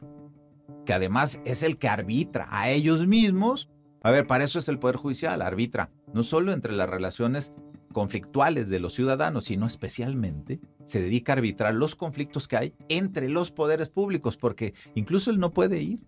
que 0.86 0.92
además 0.92 1.40
es 1.44 1.62
el 1.62 1.78
que 1.78 1.88
arbitra 1.88 2.48
a 2.50 2.70
ellos 2.70 3.06
mismos. 3.06 3.70
A 4.02 4.10
ver, 4.10 4.26
para 4.26 4.44
eso 4.44 4.58
es 4.58 4.68
el 4.68 4.78
Poder 4.78 4.96
Judicial, 4.96 5.42
arbitra 5.42 5.90
no 6.12 6.24
solo 6.24 6.52
entre 6.52 6.72
las 6.72 6.90
relaciones 6.90 7.52
conflictuales 7.92 8.68
de 8.68 8.80
los 8.80 8.94
ciudadanos, 8.94 9.44
sino 9.44 9.66
especialmente 9.66 10.60
se 10.84 11.00
dedica 11.00 11.32
a 11.32 11.36
arbitrar 11.36 11.74
los 11.74 11.94
conflictos 11.94 12.48
que 12.48 12.56
hay 12.56 12.74
entre 12.88 13.28
los 13.28 13.52
poderes 13.52 13.90
públicos, 13.90 14.36
porque 14.36 14.74
incluso 14.94 15.30
él 15.30 15.38
no 15.38 15.52
puede 15.52 15.82
ir 15.82 16.00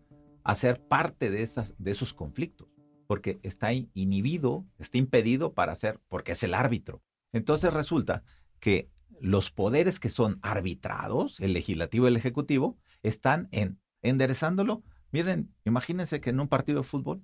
a 0.43 0.55
ser 0.55 0.81
parte 0.81 1.31
de, 1.31 1.43
esas, 1.43 1.75
de 1.79 1.93
esos 1.93 2.15
conflictos, 2.15 2.69
porque 3.07 3.39
está 3.43 3.73
inhibido, 3.73 4.67
está 4.79 4.99
impedido 4.99 5.53
para 5.53 5.75
ser, 5.75 6.01
porque 6.09 6.33
es 6.33 6.43
el 6.43 6.55
árbitro. 6.55 7.03
Entonces 7.33 7.73
resulta 7.73 8.25
que 8.61 8.91
los 9.21 9.51
poderes 9.51 10.01
que 10.01 10.11
son 10.11 10.39
arbitrados, 10.43 11.39
el 11.41 11.53
legislativo 11.53 12.07
y 12.07 12.09
el 12.09 12.17
ejecutivo, 12.17 12.77
están 13.03 13.49
en, 13.53 13.79
enderezándolo. 14.03 14.83
Miren, 15.13 15.55
imagínense 15.65 16.21
que 16.21 16.31
en 16.31 16.41
un 16.41 16.49
partido 16.49 16.81
de 16.81 16.85
fútbol 16.89 17.23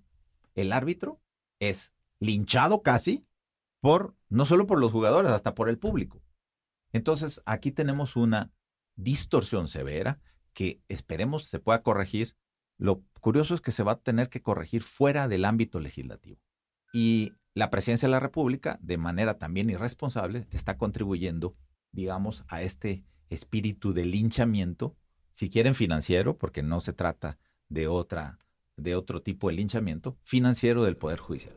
el 0.54 0.73
árbitro 0.73 1.21
es 1.59 1.92
linchado 2.19 2.83
casi 2.83 3.26
por, 3.80 4.14
no 4.28 4.47
solo 4.47 4.66
por 4.66 4.78
los 4.78 4.92
jugadores, 4.92 5.30
hasta 5.30 5.54
por 5.54 5.69
el 5.69 5.78
público. 5.78 6.23
Entonces, 6.92 7.40
aquí 7.47 7.71
tenemos 7.73 8.16
una 8.16 8.52
distorsión 8.97 9.69
severa 9.69 10.21
que 10.52 10.80
esperemos 10.88 11.47
se 11.47 11.61
pueda 11.61 11.83
corregir. 11.83 12.37
Lo 12.78 13.02
curioso 13.21 13.54
es 13.54 13.61
que 13.61 13.73
se 13.73 13.83
va 13.83 13.92
a 13.92 14.00
tener 14.00 14.28
que 14.28 14.42
corregir 14.42 14.83
fuera 14.83 15.28
del 15.28 15.45
ámbito 15.45 15.80
legislativo. 15.80 16.40
Y 16.92 17.33
la 17.54 17.71
presidencia 17.71 18.09
de 18.09 18.12
la 18.12 18.21
República, 18.21 18.78
de 18.83 18.99
manera 18.99 19.38
también 19.38 19.71
irresponsable, 19.71 20.47
está 20.50 20.76
contribuyendo 20.76 21.57
digamos, 21.92 22.45
a 22.49 22.62
este 22.62 23.04
espíritu 23.28 23.92
de 23.92 24.04
linchamiento, 24.04 24.97
si 25.33 25.50
quieren 25.50 25.75
financiero, 25.75 26.37
porque 26.38 26.62
no 26.62 26.80
se 26.80 26.92
trata 26.92 27.38
de 27.69 27.88
otra 27.88 28.38
de 28.82 28.96
otro 28.96 29.22
tipo 29.22 29.49
de 29.49 29.54
linchamiento 29.54 30.16
financiero 30.22 30.84
del 30.84 30.96
Poder 30.96 31.18
Judicial. 31.18 31.54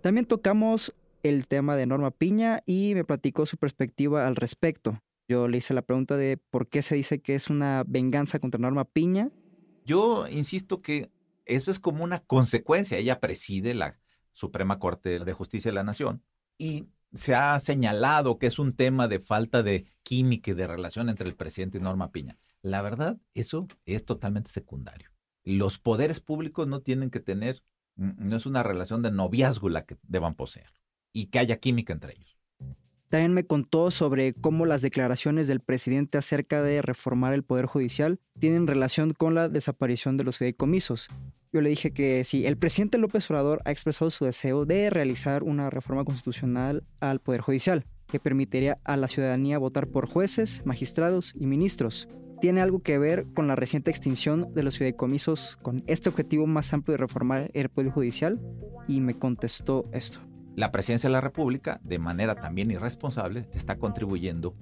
También 0.00 0.26
tocamos 0.26 0.94
el 1.22 1.48
tema 1.48 1.76
de 1.76 1.86
Norma 1.86 2.10
Piña 2.10 2.62
y 2.66 2.92
me 2.94 3.04
platicó 3.04 3.46
su 3.46 3.56
perspectiva 3.56 4.26
al 4.26 4.36
respecto. 4.36 5.00
Yo 5.28 5.48
le 5.48 5.58
hice 5.58 5.74
la 5.74 5.82
pregunta 5.82 6.16
de 6.16 6.36
por 6.36 6.68
qué 6.68 6.82
se 6.82 6.94
dice 6.94 7.20
que 7.20 7.34
es 7.34 7.50
una 7.50 7.82
venganza 7.86 8.38
contra 8.38 8.60
Norma 8.60 8.84
Piña. 8.84 9.30
Yo 9.84 10.28
insisto 10.28 10.82
que 10.82 11.10
eso 11.44 11.70
es 11.70 11.78
como 11.78 12.04
una 12.04 12.20
consecuencia. 12.20 12.98
Ella 12.98 13.20
preside 13.20 13.74
la 13.74 13.98
Suprema 14.32 14.78
Corte 14.78 15.18
de 15.18 15.32
Justicia 15.32 15.70
de 15.70 15.74
la 15.74 15.84
Nación 15.84 16.22
y 16.58 16.86
se 17.14 17.34
ha 17.34 17.58
señalado 17.60 18.38
que 18.38 18.46
es 18.46 18.58
un 18.58 18.74
tema 18.74 19.08
de 19.08 19.20
falta 19.20 19.62
de 19.62 19.86
química 20.02 20.50
y 20.50 20.54
de 20.54 20.66
relación 20.66 21.08
entre 21.08 21.28
el 21.28 21.34
presidente 21.34 21.78
y 21.78 21.80
Norma 21.80 22.12
Piña. 22.12 22.38
La 22.62 22.82
verdad, 22.82 23.18
eso 23.34 23.66
es 23.84 24.04
totalmente 24.04 24.50
secundario. 24.50 25.15
Los 25.46 25.78
poderes 25.78 26.20
públicos 26.20 26.68
no 26.68 26.80
tienen 26.82 27.08
que 27.08 27.20
tener, 27.20 27.62
no 27.96 28.36
es 28.36 28.44
una 28.44 28.62
relación 28.62 29.00
de 29.00 29.10
noviazgo 29.10 29.70
la 29.70 29.86
que 29.86 29.96
deban 30.02 30.34
poseer 30.34 30.70
y 31.14 31.26
que 31.26 31.38
haya 31.38 31.56
química 31.56 31.94
entre 31.94 32.12
ellos. 32.12 32.36
También 33.08 33.32
me 33.32 33.46
contó 33.46 33.90
sobre 33.90 34.34
cómo 34.34 34.66
las 34.66 34.82
declaraciones 34.82 35.48
del 35.48 35.60
presidente 35.60 36.18
acerca 36.18 36.62
de 36.62 36.82
reformar 36.82 37.32
el 37.32 37.44
Poder 37.44 37.64
Judicial 37.66 38.20
tienen 38.38 38.66
relación 38.66 39.14
con 39.14 39.34
la 39.34 39.48
desaparición 39.48 40.18
de 40.18 40.24
los 40.24 40.36
fideicomisos 40.36 41.08
yo 41.56 41.62
le 41.62 41.70
dije 41.70 41.90
que 41.90 42.22
si 42.24 42.44
el 42.44 42.58
presidente 42.58 42.98
López 42.98 43.30
Obrador 43.30 43.62
ha 43.64 43.70
expresado 43.70 44.10
su 44.10 44.26
deseo 44.26 44.66
de 44.66 44.90
realizar 44.90 45.42
una 45.42 45.70
reforma 45.70 46.04
constitucional 46.04 46.84
al 47.00 47.20
Poder 47.20 47.40
Judicial, 47.40 47.86
que 48.08 48.20
permitiría 48.20 48.78
a 48.84 48.98
la 48.98 49.08
ciudadanía 49.08 49.56
votar 49.56 49.86
por 49.86 50.06
jueces, 50.06 50.60
magistrados 50.66 51.32
y 51.34 51.46
ministros. 51.46 52.08
¿Tiene 52.40 52.60
algo 52.60 52.80
que 52.80 52.98
ver 52.98 53.26
con 53.34 53.46
la 53.46 53.56
reciente 53.56 53.90
extinción 53.90 54.52
de 54.52 54.62
los 54.62 54.76
fideicomisos 54.76 55.56
con 55.62 55.82
este 55.86 56.10
objetivo 56.10 56.46
más 56.46 56.72
amplio 56.74 56.92
de 56.92 56.98
reformar 56.98 57.50
el 57.54 57.70
Poder 57.70 57.90
Judicial? 57.90 58.40
Y 58.86 59.00
me 59.00 59.18
contestó 59.18 59.88
esto. 59.92 60.20
La 60.54 60.70
presidencia 60.70 61.08
de 61.08 61.14
la 61.14 61.22
República, 61.22 61.80
de 61.82 61.98
manera 61.98 62.34
también 62.34 62.70
irresponsable, 62.70 63.48
está 63.52 63.78
contribuyendo, 63.78 64.54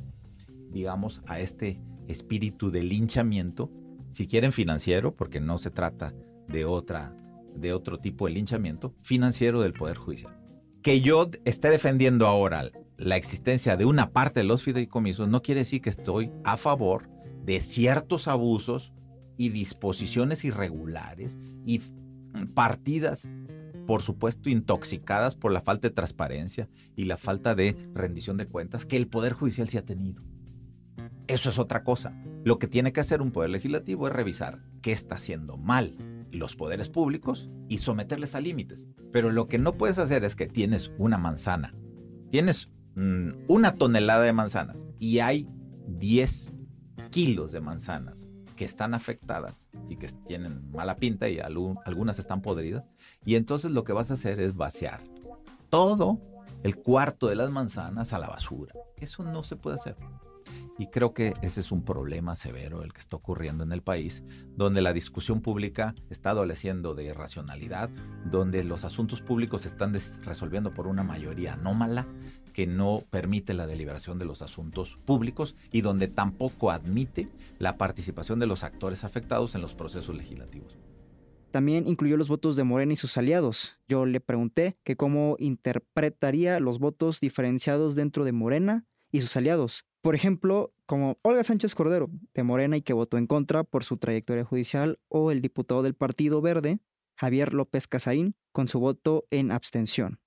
digamos, 0.71 1.21
a 1.27 1.41
este 1.41 1.81
espíritu 2.07 2.71
de 2.71 2.83
linchamiento, 2.83 3.73
si 4.11 4.29
quieren 4.29 4.53
financiero, 4.53 5.17
porque 5.17 5.41
no 5.41 5.59
se 5.59 5.71
trata 5.71 6.15
de, 6.49 6.65
otra, 6.65 7.13
de 7.57 7.73
otro 7.73 7.99
tipo 7.99 8.27
de 8.27 8.35
linchamiento 8.35 8.95
financiero 9.03 9.61
del 9.61 9.73
Poder 9.73 9.97
Judicial. 9.97 10.37
Que 10.81 11.01
yo 11.01 11.29
esté 11.45 11.71
defendiendo 11.71 12.29
ahora 12.29 12.71
la 12.99 13.17
existencia 13.17 13.77
de 13.77 13.85
una 13.85 14.13
parte 14.13 14.41
de 14.41 14.47
los 14.47 14.63
fideicomisos 14.63 15.29
no 15.29 15.43
quiere 15.43 15.63
decir 15.63 15.81
que 15.81 15.91
estoy 15.91 16.31
a 16.45 16.57
favor 16.57 17.14
de 17.45 17.61
ciertos 17.61 18.29
abusos 18.29 18.93
y 19.37 19.51
disposiciones 19.51 20.45
irregulares 20.45 21.39
y 21.65 21.81
partidas, 22.55 23.29
por 23.87 24.03
supuesto, 24.03 24.49
intoxicadas 24.49 25.35
por 25.35 25.53
la 25.53 25.61
falta 25.61 25.89
de 25.89 25.95
transparencia 25.95 26.69
y 26.97 27.05
la 27.05 27.17
falta 27.17 27.55
de 27.55 27.77
rendición 27.95 28.37
de 28.37 28.47
cuentas 28.47 28.87
que 28.87 28.97
el 28.97 29.09
Poder 29.09 29.33
Judicial 29.33 29.69
se 29.69 29.79
ha 29.79 29.85
tenido. 29.85 30.23
Eso 31.27 31.49
es 31.51 31.59
otra 31.59 31.85
cosa. 31.85 32.15
Lo 32.45 32.59
que 32.59 32.69
tiene 32.69 32.93
que 32.93 33.01
hacer 33.01 33.23
un 33.23 33.33
Poder 33.33 33.51
Legislativo 33.51 34.07
es 34.07 34.13
revisar 34.13 34.61
qué 34.83 34.93
está 34.93 35.17
haciendo 35.17 35.57
mal 35.57 35.97
los 36.35 36.57
poderes 36.57 36.89
públicos 36.89 37.49
y 37.69 37.79
someterles 37.79 38.35
a 38.35 38.41
límites. 38.41 38.87
Pero 39.13 39.31
lo 39.31 39.47
que 39.47 39.59
no 39.59 39.75
puedes 39.75 39.99
hacer 39.99 40.25
es 40.25 40.37
que 40.37 40.47
tienes 40.47 40.93
una 40.99 41.19
manzana, 41.19 41.75
tienes 42.31 42.71
mm, 42.97 43.31
una 43.49 43.75
tonelada 43.75 44.25
de 44.25 44.33
manzanas 44.33 44.87
y 44.99 45.21
hay 45.21 45.49
10 45.87 46.54
kilos 47.11 47.53
de 47.53 47.61
manzanas 47.61 48.29
que 48.57 48.65
están 48.65 48.95
afectadas 48.95 49.69
y 49.89 49.97
que 49.97 50.09
tienen 50.27 50.71
mala 50.71 50.97
pinta 50.97 51.29
y 51.29 51.41
algunas 51.41 52.19
están 52.19 52.41
podridas. 52.41 52.89
Y 53.25 53.35
entonces 53.35 53.73
lo 53.73 53.85
que 53.85 53.93
vas 53.93 54.11
a 54.11 54.15
hacer 54.15 54.41
es 54.41 54.55
vaciar 54.55 55.01
todo 55.71 56.21
el 56.63 56.77
cuarto 56.77 57.29
de 57.29 57.37
las 57.37 57.51
manzanas 57.51 58.13
a 58.13 58.19
la 58.19 58.29
basura. 58.29 58.75
Eso 58.97 59.25
no 59.25 59.43
se 59.43 59.57
puede 59.57 59.77
hacer. 59.77 59.97
Y 60.79 60.89
creo 60.89 61.15
que 61.15 61.35
ese 61.43 61.61
es 61.61 61.71
un 61.71 61.85
problema 61.85 62.35
severo 62.37 62.83
el 62.83 62.93
que 62.93 63.01
está 63.01 63.17
ocurriendo 63.17 63.63
en 63.65 63.73
el 63.73 63.83
país, 63.83 64.23
donde 64.57 64.83
la 64.83 64.93
discusión 64.93 65.41
pública 65.41 65.95
está 66.11 66.31
adoleciendo 66.31 66.95
de 66.95 67.05
irracionalidad, 67.05 67.91
donde 68.25 68.65
los 68.65 68.85
asuntos 68.85 69.21
públicos 69.21 69.63
se 69.63 69.69
están 69.69 69.95
resolviendo 70.23 70.75
por 70.75 70.87
una 70.87 71.05
mayoría 71.05 71.55
anómala 71.55 72.07
que 72.55 72.67
no 72.67 73.03
permite 73.11 73.53
la 73.53 73.67
deliberación 73.67 74.19
de 74.19 74.25
los 74.25 74.41
asuntos 74.41 74.95
públicos 75.05 75.55
y 75.71 75.83
donde 75.83 76.09
tampoco 76.09 76.71
admite 76.71 77.29
la 77.59 77.77
participación 77.77 78.39
de 78.39 78.47
los 78.47 78.65
actores 78.65 79.05
afectados 79.05 79.55
en 79.55 79.61
los 79.61 79.75
procesos 79.75 80.17
legislativos. 80.17 80.79
También 81.51 81.87
incluyó 81.87 82.17
los 82.17 82.29
votos 82.29 82.57
de 82.57 82.65
Morena 82.65 82.95
y 82.95 82.97
sus 82.97 83.17
aliados. 83.17 83.79
Yo 83.87 84.07
le 84.07 84.21
pregunté 84.21 84.77
que 84.83 84.97
cómo 84.97 85.37
interpretaría 85.39 86.59
los 86.59 86.79
votos 86.79 87.21
diferenciados 87.21 87.95
dentro 87.95 88.25
de 88.25 88.33
Morena 88.33 88.87
y 89.13 89.21
sus 89.21 89.37
aliados, 89.37 89.85
por 90.05 90.15
ejemplo, 90.15 90.75
como 90.85 91.19
Olga 91.23 91.45
Sánchez 91.45 91.75
Cordero, 91.75 92.11
de 92.35 92.43
Morena 92.43 92.77
y 92.77 92.83
que 92.83 92.93
votó 92.93 93.17
en 93.17 93.27
contra 93.27 93.65
por 93.65 93.85
su 93.85 93.97
trayectoria 93.97 94.45
judicial, 94.45 94.99
o 95.09 95.31
el 95.31 95.41
diputado 95.41 95.83
del 95.83 95.95
Partido 95.95 96.43
Verde, 96.43 96.79
Javier 97.17 97.55
López 97.55 97.87
Casarín, 97.87 98.37
con 98.53 98.69
su 98.69 98.81
voto 98.81 99.27
en 99.31 99.51
abstención. 99.51 100.21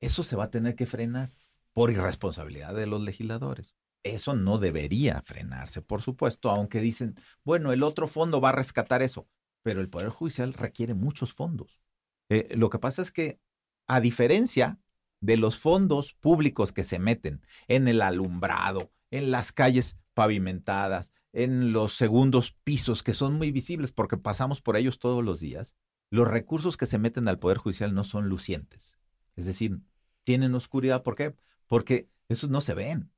Eso 0.00 0.22
se 0.22 0.36
va 0.36 0.44
a 0.44 0.50
tener 0.50 0.74
que 0.74 0.86
frenar 0.86 1.34
por 1.72 1.90
irresponsabilidad 1.90 2.74
de 2.74 2.86
los 2.86 3.02
legisladores. 3.02 3.74
Eso 4.02 4.34
no 4.34 4.58
debería 4.58 5.20
frenarse, 5.22 5.82
por 5.82 6.02
supuesto, 6.02 6.50
aunque 6.50 6.80
dicen, 6.80 7.16
bueno, 7.44 7.72
el 7.72 7.82
otro 7.82 8.08
fondo 8.08 8.40
va 8.40 8.50
a 8.50 8.52
rescatar 8.52 9.02
eso, 9.02 9.28
pero 9.62 9.80
el 9.80 9.90
Poder 9.90 10.08
Judicial 10.08 10.54
requiere 10.54 10.94
muchos 10.94 11.34
fondos. 11.34 11.82
Eh, 12.30 12.48
lo 12.56 12.70
que 12.70 12.78
pasa 12.78 13.02
es 13.02 13.12
que, 13.12 13.40
a 13.86 14.00
diferencia 14.00 14.78
de 15.20 15.36
los 15.36 15.58
fondos 15.58 16.14
públicos 16.14 16.72
que 16.72 16.84
se 16.84 16.98
meten 16.98 17.42
en 17.68 17.88
el 17.88 18.00
alumbrado, 18.00 18.90
en 19.10 19.30
las 19.30 19.52
calles 19.52 19.98
pavimentadas, 20.14 21.12
en 21.32 21.72
los 21.72 21.94
segundos 21.94 22.52
pisos 22.64 23.02
que 23.02 23.14
son 23.14 23.34
muy 23.34 23.52
visibles 23.52 23.92
porque 23.92 24.16
pasamos 24.16 24.60
por 24.60 24.76
ellos 24.76 24.98
todos 24.98 25.24
los 25.24 25.40
días, 25.40 25.74
los 26.10 26.26
recursos 26.26 26.76
que 26.76 26.86
se 26.86 26.98
meten 26.98 27.28
al 27.28 27.38
Poder 27.38 27.58
Judicial 27.58 27.94
no 27.94 28.04
son 28.04 28.28
lucientes. 28.28 28.96
Es 29.36 29.46
decir, 29.46 29.78
tienen 30.24 30.54
oscuridad. 30.54 31.02
¿Por 31.02 31.14
qué? 31.14 31.36
Porque 31.70 32.10
esos 32.28 32.50
no 32.50 32.60
se 32.60 32.74
ven. 32.74 33.12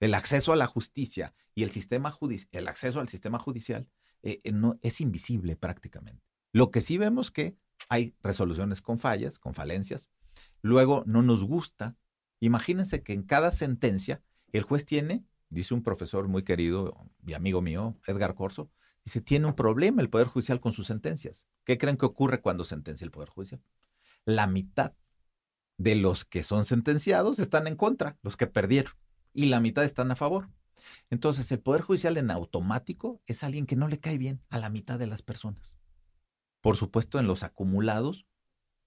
El 0.00 0.14
acceso 0.14 0.54
a 0.54 0.56
la 0.56 0.66
justicia 0.66 1.34
y 1.54 1.62
el 1.62 1.70
sistema 1.70 2.16
el 2.52 2.66
acceso 2.66 3.00
al 3.00 3.08
sistema 3.10 3.38
judicial 3.38 3.86
eh, 4.22 4.40
eh, 4.44 4.52
no, 4.52 4.78
es 4.80 5.02
invisible 5.02 5.56
prácticamente. 5.56 6.24
Lo 6.50 6.70
que 6.70 6.80
sí 6.80 6.96
vemos 6.96 7.30
que 7.30 7.58
hay 7.90 8.14
resoluciones 8.22 8.80
con 8.80 8.98
fallas, 8.98 9.38
con 9.38 9.52
falencias. 9.52 10.08
Luego 10.62 11.02
no 11.04 11.22
nos 11.22 11.44
gusta. 11.44 11.98
Imagínense 12.40 13.02
que 13.02 13.12
en 13.12 13.24
cada 13.24 13.52
sentencia 13.52 14.22
el 14.52 14.62
juez 14.62 14.86
tiene, 14.86 15.26
dice 15.50 15.74
un 15.74 15.82
profesor 15.82 16.28
muy 16.28 16.44
querido 16.44 17.10
y 17.26 17.34
amigo 17.34 17.60
mío, 17.60 18.00
Edgar 18.06 18.34
Corso, 18.34 18.70
dice, 19.04 19.20
tiene 19.20 19.48
un 19.48 19.54
problema 19.54 20.00
el 20.00 20.08
Poder 20.08 20.28
Judicial 20.28 20.60
con 20.60 20.72
sus 20.72 20.86
sentencias. 20.86 21.44
¿Qué 21.64 21.76
creen 21.76 21.98
que 21.98 22.06
ocurre 22.06 22.40
cuando 22.40 22.64
sentencia 22.64 23.04
el 23.04 23.10
Poder 23.10 23.28
Judicial? 23.28 23.60
La 24.24 24.46
mitad 24.46 24.94
de 25.78 25.94
los 25.94 26.24
que 26.24 26.42
son 26.42 26.64
sentenciados 26.64 27.38
están 27.38 27.66
en 27.66 27.76
contra, 27.76 28.18
los 28.22 28.36
que 28.36 28.46
perdieron, 28.46 28.92
y 29.32 29.46
la 29.46 29.60
mitad 29.60 29.84
están 29.84 30.10
a 30.10 30.16
favor. 30.16 30.50
Entonces, 31.08 31.50
el 31.52 31.60
Poder 31.60 31.82
Judicial 31.82 32.16
en 32.16 32.30
automático 32.30 33.22
es 33.26 33.42
alguien 33.42 33.66
que 33.66 33.76
no 33.76 33.88
le 33.88 33.98
cae 33.98 34.18
bien 34.18 34.42
a 34.50 34.58
la 34.58 34.68
mitad 34.68 34.98
de 34.98 35.06
las 35.06 35.22
personas. 35.22 35.74
Por 36.60 36.76
supuesto, 36.76 37.18
en 37.18 37.26
los 37.26 37.42
acumulados 37.42 38.26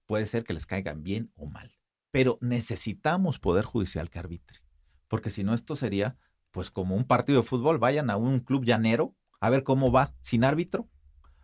puede 0.06 0.26
ser 0.26 0.44
que 0.44 0.52
les 0.52 0.66
caigan 0.66 1.02
bien 1.02 1.32
o 1.34 1.46
mal, 1.46 1.78
pero 2.10 2.38
necesitamos 2.40 3.38
Poder 3.38 3.64
Judicial 3.64 4.10
que 4.10 4.18
arbitre, 4.18 4.60
porque 5.08 5.30
si 5.30 5.42
no, 5.42 5.54
esto 5.54 5.76
sería 5.76 6.16
pues 6.50 6.70
como 6.70 6.96
un 6.96 7.04
partido 7.04 7.40
de 7.40 7.48
fútbol, 7.48 7.78
vayan 7.78 8.10
a 8.10 8.16
un 8.16 8.40
club 8.40 8.64
llanero 8.64 9.16
a 9.40 9.48
ver 9.48 9.64
cómo 9.64 9.90
va 9.90 10.14
sin 10.20 10.44
árbitro. 10.44 10.88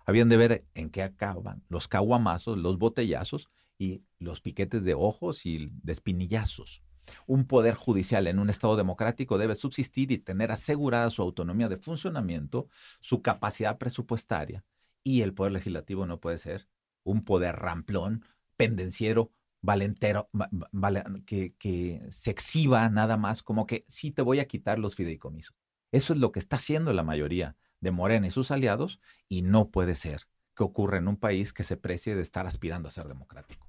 Habían 0.05 0.29
de 0.29 0.37
ver 0.37 0.67
en 0.75 0.91
qué 0.91 1.03
acaban 1.03 1.65
los 1.69 1.89
caguamazos, 1.89 2.59
los 2.59 2.79
botellazos 2.79 3.49
y 3.79 4.03
los 4.19 4.41
piquetes 4.41 4.85
de 4.85 4.95
ojos 4.95 5.47
y 5.47 5.71
de 5.83 5.93
espinillazos. 5.93 6.83
Un 7.27 7.47
poder 7.47 7.75
judicial 7.75 8.27
en 8.27 8.39
un 8.39 8.51
Estado 8.51 8.77
democrático 8.77 9.39
debe 9.39 9.55
subsistir 9.55 10.13
y 10.13 10.19
tener 10.19 10.51
asegurada 10.51 11.11
su 11.11 11.23
autonomía 11.23 11.69
de 11.69 11.79
funcionamiento, 11.79 12.69
su 13.01 13.23
capacidad 13.23 13.79
presupuestaria. 13.79 14.65
Y 15.03 15.23
el 15.23 15.33
poder 15.33 15.53
legislativo 15.53 16.07
no 16.07 16.21
puede 16.21 16.39
ser 16.39 16.69
un 17.05 17.25
poder 17.25 17.57
ramplón, 17.57 18.25
pendenciero, 18.57 19.33
valentero, 19.63 20.29
que, 21.25 21.55
que 21.55 22.07
se 22.11 22.31
exhiba 22.31 22.89
nada 22.91 23.17
más 23.17 23.43
como 23.43 23.67
que 23.67 23.87
sí 23.89 24.11
te 24.11 24.23
voy 24.23 24.41
a 24.41 24.47
quitar 24.47 24.79
los 24.79 24.95
fideicomisos. 24.95 25.57
Eso 25.93 26.13
es 26.13 26.19
lo 26.19 26.33
que 26.33 26.39
está 26.39 26.57
haciendo 26.57 26.93
la 26.93 27.03
mayoría 27.03 27.57
de 27.81 27.91
Morena 27.91 28.27
y 28.27 28.31
sus 28.31 28.51
aliados 28.51 29.01
y 29.29 29.43
no 29.43 29.71
puede 29.71 29.95
ser 29.95 30.29
que 30.55 30.65
ocurra 30.65 30.99
en 30.99 31.09
un 31.09 31.17
país 31.17 31.53
que 31.53 31.65
se 31.65 31.77
precie 31.77 32.15
de 32.15 32.23
estar 32.23 32.47
aspirando 32.47 32.89
a 32.89 32.93
ser 32.93 33.07
democrático. 33.09 33.68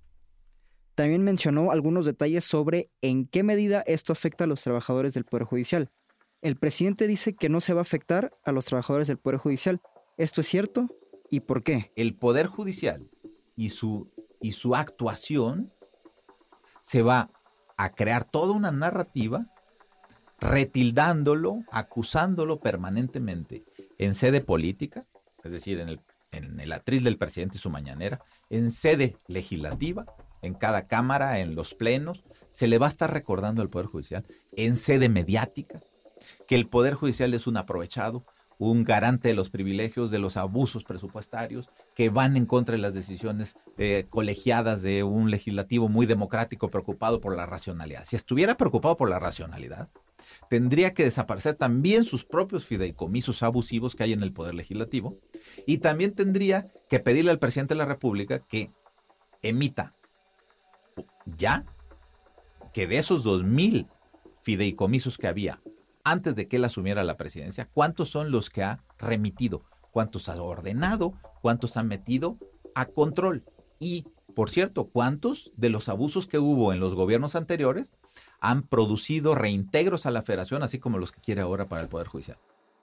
También 0.99 1.23
mencionó 1.23 1.71
algunos 1.71 2.05
detalles 2.05 2.43
sobre 2.43 2.89
en 3.01 3.25
qué 3.25 3.41
medida 3.41 3.85
esto 3.87 4.11
afecta 4.11 4.43
a 4.43 4.47
los 4.47 4.61
trabajadores 4.61 5.13
del 5.13 5.23
Poder 5.23 5.45
Judicial. 5.45 5.89
El 6.41 6.57
presidente 6.57 7.07
dice 7.07 7.37
que 7.37 7.47
no 7.47 7.61
se 7.61 7.73
va 7.73 7.79
a 7.79 7.83
afectar 7.83 8.37
a 8.43 8.51
los 8.51 8.65
trabajadores 8.65 9.07
del 9.07 9.17
Poder 9.17 9.39
Judicial. 9.39 9.79
¿Esto 10.17 10.41
es 10.41 10.47
cierto? 10.47 10.89
¿Y 11.29 11.39
por 11.39 11.63
qué? 11.63 11.93
El 11.95 12.15
Poder 12.15 12.47
Judicial 12.47 13.09
y 13.55 13.69
su, 13.69 14.11
y 14.41 14.51
su 14.51 14.75
actuación 14.75 15.71
se 16.83 17.01
va 17.01 17.31
a 17.77 17.91
crear 17.93 18.29
toda 18.29 18.51
una 18.51 18.73
narrativa 18.73 19.47
retildándolo, 20.37 21.63
acusándolo 21.71 22.59
permanentemente 22.59 23.63
en 23.97 24.15
sede 24.15 24.41
política, 24.41 25.05
es 25.45 25.53
decir, 25.53 25.79
en 25.79 25.87
el, 25.87 26.01
en 26.33 26.59
el 26.59 26.73
atril 26.73 27.05
del 27.05 27.17
presidente 27.17 27.55
y 27.55 27.61
su 27.61 27.69
mañanera, 27.69 28.19
en 28.49 28.69
sede 28.69 29.15
legislativa 29.27 30.05
en 30.41 30.53
cada 30.53 30.87
cámara, 30.87 31.39
en 31.39 31.55
los 31.55 31.73
plenos, 31.73 32.23
se 32.49 32.67
le 32.67 32.77
va 32.77 32.87
a 32.87 32.89
estar 32.89 33.13
recordando 33.13 33.61
al 33.61 33.69
Poder 33.69 33.87
Judicial 33.87 34.25
en 34.53 34.77
sede 34.77 35.09
mediática 35.09 35.79
que 36.47 36.55
el 36.55 36.67
Poder 36.67 36.95
Judicial 36.95 37.33
es 37.33 37.47
un 37.47 37.57
aprovechado, 37.57 38.25
un 38.57 38.83
garante 38.83 39.29
de 39.29 39.33
los 39.33 39.49
privilegios, 39.49 40.11
de 40.11 40.19
los 40.19 40.35
abusos 40.35 40.83
presupuestarios, 40.83 41.69
que 41.95 42.09
van 42.09 42.35
en 42.35 42.45
contra 42.45 42.75
de 42.75 42.81
las 42.81 42.93
decisiones 42.93 43.55
eh, 43.77 44.07
colegiadas 44.09 44.81
de 44.81 45.03
un 45.03 45.31
legislativo 45.31 45.87
muy 45.87 46.05
democrático 46.05 46.69
preocupado 46.69 47.21
por 47.21 47.35
la 47.35 47.45
racionalidad. 47.45 48.03
Si 48.05 48.17
estuviera 48.17 48.57
preocupado 48.57 48.97
por 48.97 49.09
la 49.09 49.17
racionalidad, 49.17 49.89
tendría 50.49 50.93
que 50.93 51.05
desaparecer 51.05 51.53
también 51.53 52.03
sus 52.03 52.25
propios 52.25 52.65
fideicomisos 52.65 53.43
abusivos 53.43 53.95
que 53.95 54.03
hay 54.03 54.13
en 54.13 54.23
el 54.23 54.33
Poder 54.33 54.55
Legislativo 54.55 55.17
y 55.65 55.77
también 55.77 56.13
tendría 56.13 56.67
que 56.89 56.99
pedirle 56.99 57.31
al 57.31 57.39
presidente 57.39 57.75
de 57.75 57.79
la 57.79 57.85
República 57.85 58.39
que 58.39 58.71
emita 59.41 59.95
ya 61.37 61.65
que 62.73 62.87
de 62.87 62.97
esos 62.97 63.23
dos 63.23 63.43
mil 63.43 63.87
fideicomisos 64.41 65.17
que 65.17 65.27
había 65.27 65.61
antes 66.03 66.35
de 66.35 66.47
que 66.47 66.57
él 66.57 66.65
asumiera 66.65 67.03
la 67.03 67.17
presidencia, 67.17 67.69
¿cuántos 67.71 68.09
son 68.09 68.31
los 68.31 68.49
que 68.49 68.63
ha 68.63 68.83
remitido? 68.97 69.63
¿Cuántos 69.91 70.29
ha 70.29 70.41
ordenado? 70.41 71.13
¿Cuántos 71.41 71.77
ha 71.77 71.83
metido 71.83 72.37
a 72.75 72.85
control? 72.85 73.43
Y, 73.79 74.05
por 74.35 74.49
cierto, 74.49 74.85
¿cuántos 74.85 75.51
de 75.55 75.69
los 75.69 75.89
abusos 75.89 76.27
que 76.27 76.39
hubo 76.39 76.73
en 76.73 76.79
los 76.79 76.95
gobiernos 76.95 77.35
anteriores 77.35 77.93
han 78.39 78.63
producido 78.63 79.35
reintegros 79.35 80.05
a 80.05 80.11
la 80.11 80.21
federación, 80.21 80.63
así 80.63 80.79
como 80.79 80.97
los 80.97 81.11
que 81.11 81.21
quiere 81.21 81.41
ahora 81.41 81.67
para 81.67 81.81
el 81.81 81.89
Poder 81.89 82.07
Judicial? 82.07 82.37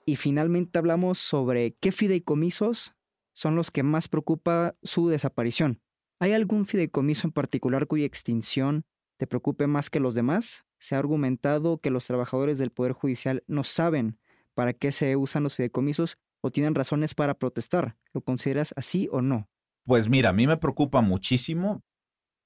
Y 0.05 0.15
finalmente 0.15 0.79
hablamos 0.79 1.17
sobre 1.17 1.75
qué 1.79 1.91
fideicomisos 1.91 2.93
son 3.33 3.55
los 3.55 3.71
que 3.71 3.83
más 3.83 4.07
preocupa 4.07 4.75
su 4.83 5.09
desaparición. 5.09 5.81
¿Hay 6.19 6.33
algún 6.33 6.65
fideicomiso 6.65 7.27
en 7.27 7.31
particular 7.31 7.85
cuya 7.85 8.05
extinción 8.05 8.85
te 9.17 9.27
preocupe 9.27 9.67
más 9.67 9.91
que 9.91 9.99
los 9.99 10.15
demás? 10.15 10.65
Se 10.79 10.95
ha 10.95 10.99
argumentado 10.99 11.77
que 11.77 11.91
los 11.91 12.07
trabajadores 12.07 12.57
del 12.57 12.71
Poder 12.71 12.93
Judicial 12.93 13.43
no 13.47 13.63
saben 13.63 14.17
para 14.55 14.73
qué 14.73 14.91
se 14.91 15.15
usan 15.15 15.43
los 15.43 15.55
fideicomisos 15.55 16.17
o 16.41 16.49
tienen 16.49 16.73
razones 16.73 17.13
para 17.13 17.35
protestar. 17.35 17.97
¿Lo 18.13 18.21
consideras 18.21 18.73
así 18.75 19.07
o 19.11 19.21
no? 19.21 19.47
Pues 19.83 20.09
mira, 20.09 20.29
a 20.29 20.33
mí 20.33 20.47
me 20.47 20.57
preocupa 20.57 21.01
muchísimo 21.01 21.83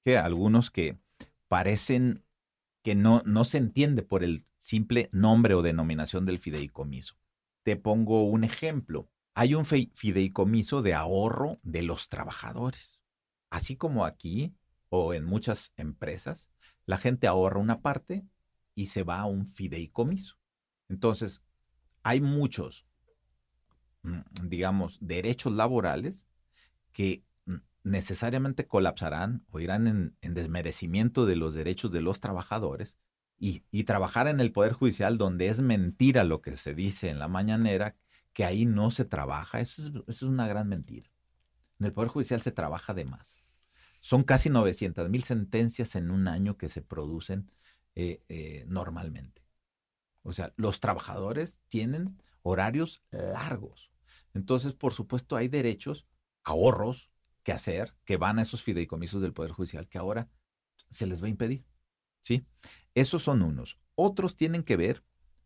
que 0.04 0.18
algunos 0.18 0.70
que 0.70 0.98
parecen 1.48 2.24
que 2.82 2.94
no, 2.94 3.22
no 3.24 3.44
se 3.44 3.56
entiende 3.56 4.02
por 4.02 4.22
el 4.22 4.44
simple 4.58 5.08
nombre 5.12 5.54
o 5.54 5.62
denominación 5.62 6.26
del 6.26 6.38
fideicomiso. 6.38 7.16
Te 7.62 7.76
pongo 7.76 8.24
un 8.24 8.44
ejemplo. 8.44 9.08
Hay 9.34 9.54
un 9.54 9.64
fideicomiso 9.64 10.82
de 10.82 10.92
ahorro 10.92 11.58
de 11.62 11.82
los 11.82 12.10
trabajadores 12.10 13.01
así 13.52 13.76
como 13.76 14.06
aquí 14.06 14.54
o 14.88 15.12
en 15.12 15.24
muchas 15.24 15.72
empresas, 15.76 16.48
la 16.86 16.96
gente 16.96 17.26
ahorra 17.26 17.60
una 17.60 17.82
parte 17.82 18.24
y 18.74 18.86
se 18.86 19.02
va 19.02 19.20
a 19.20 19.26
un 19.26 19.46
fideicomiso. 19.46 20.38
Entonces, 20.88 21.42
hay 22.02 22.22
muchos, 22.22 22.86
mm, 24.02 24.20
digamos, 24.48 24.98
derechos 25.02 25.52
laborales 25.52 26.26
que 26.92 27.24
mm, 27.44 27.56
necesariamente 27.84 28.66
colapsarán 28.66 29.44
o 29.50 29.60
irán 29.60 29.86
en, 30.22 30.34
desmerecimiento 30.34 31.26
de 31.26 31.36
los 31.36 31.52
derechos 31.52 31.92
de 31.92 32.00
los 32.00 32.20
trabajadores 32.20 32.96
y, 33.38 33.60
trabajar 33.84 34.28
en 34.28 34.40
el 34.40 34.52
Poder 34.52 34.72
Judicial 34.72 35.18
donde 35.18 35.48
es 35.48 35.60
mentira 35.60 36.24
lo 36.24 36.40
que 36.40 36.56
se 36.56 36.74
dice 36.74 37.10
en 37.10 37.18
la 37.18 37.28
mañanera, 37.28 37.96
que 38.32 38.44
ahí 38.46 38.64
no 38.64 38.90
se 38.90 39.04
trabaja, 39.04 39.60
es, 39.60 39.78
eso 39.78 40.04
es 40.06 40.22
una 40.22 40.46
gran 40.46 40.68
mentira. 40.68 41.10
En 41.78 41.86
el 41.86 41.92
Poder 41.92 42.08
Judicial 42.08 42.40
se 42.40 42.52
trabaja 42.52 42.94
de 42.94 43.04
más. 43.04 43.41
Son 44.02 44.24
casi 44.24 44.50
900 44.50 45.08
mil 45.08 45.22
sentencias 45.22 45.94
en 45.94 46.10
un 46.10 46.28
año 46.28 46.58
que 46.58 46.68
se 46.68 46.82
producen 46.82 47.50
eh, 47.94 48.22
eh, 48.28 48.64
normalmente. 48.66 49.42
O 50.22 50.32
sea, 50.32 50.52
los 50.56 50.80
trabajadores 50.80 51.58
tienen 51.68 52.20
horarios 52.42 53.02
largos. 53.10 53.92
Entonces, 54.34 54.74
por 54.74 54.92
supuesto, 54.92 55.36
hay 55.36 55.48
derechos, 55.48 56.06
ahorros 56.42 57.10
que 57.44 57.52
hacer, 57.52 57.94
que 58.04 58.16
van 58.16 58.38
a 58.38 58.42
esos 58.42 58.62
fideicomisos 58.62 59.22
del 59.22 59.32
Poder 59.32 59.52
Judicial 59.52 59.88
que 59.88 59.98
ahora 59.98 60.28
se 60.90 61.06
les 61.06 61.22
va 61.22 61.26
a 61.26 61.30
impedir. 61.30 61.64
¿Sí? 62.22 62.44
Esos 62.94 63.22
son 63.22 63.42
unos. 63.42 63.78
Otros 63.94 64.36
tienen 64.36 64.64
que 64.64 64.76
ver, 64.76 65.04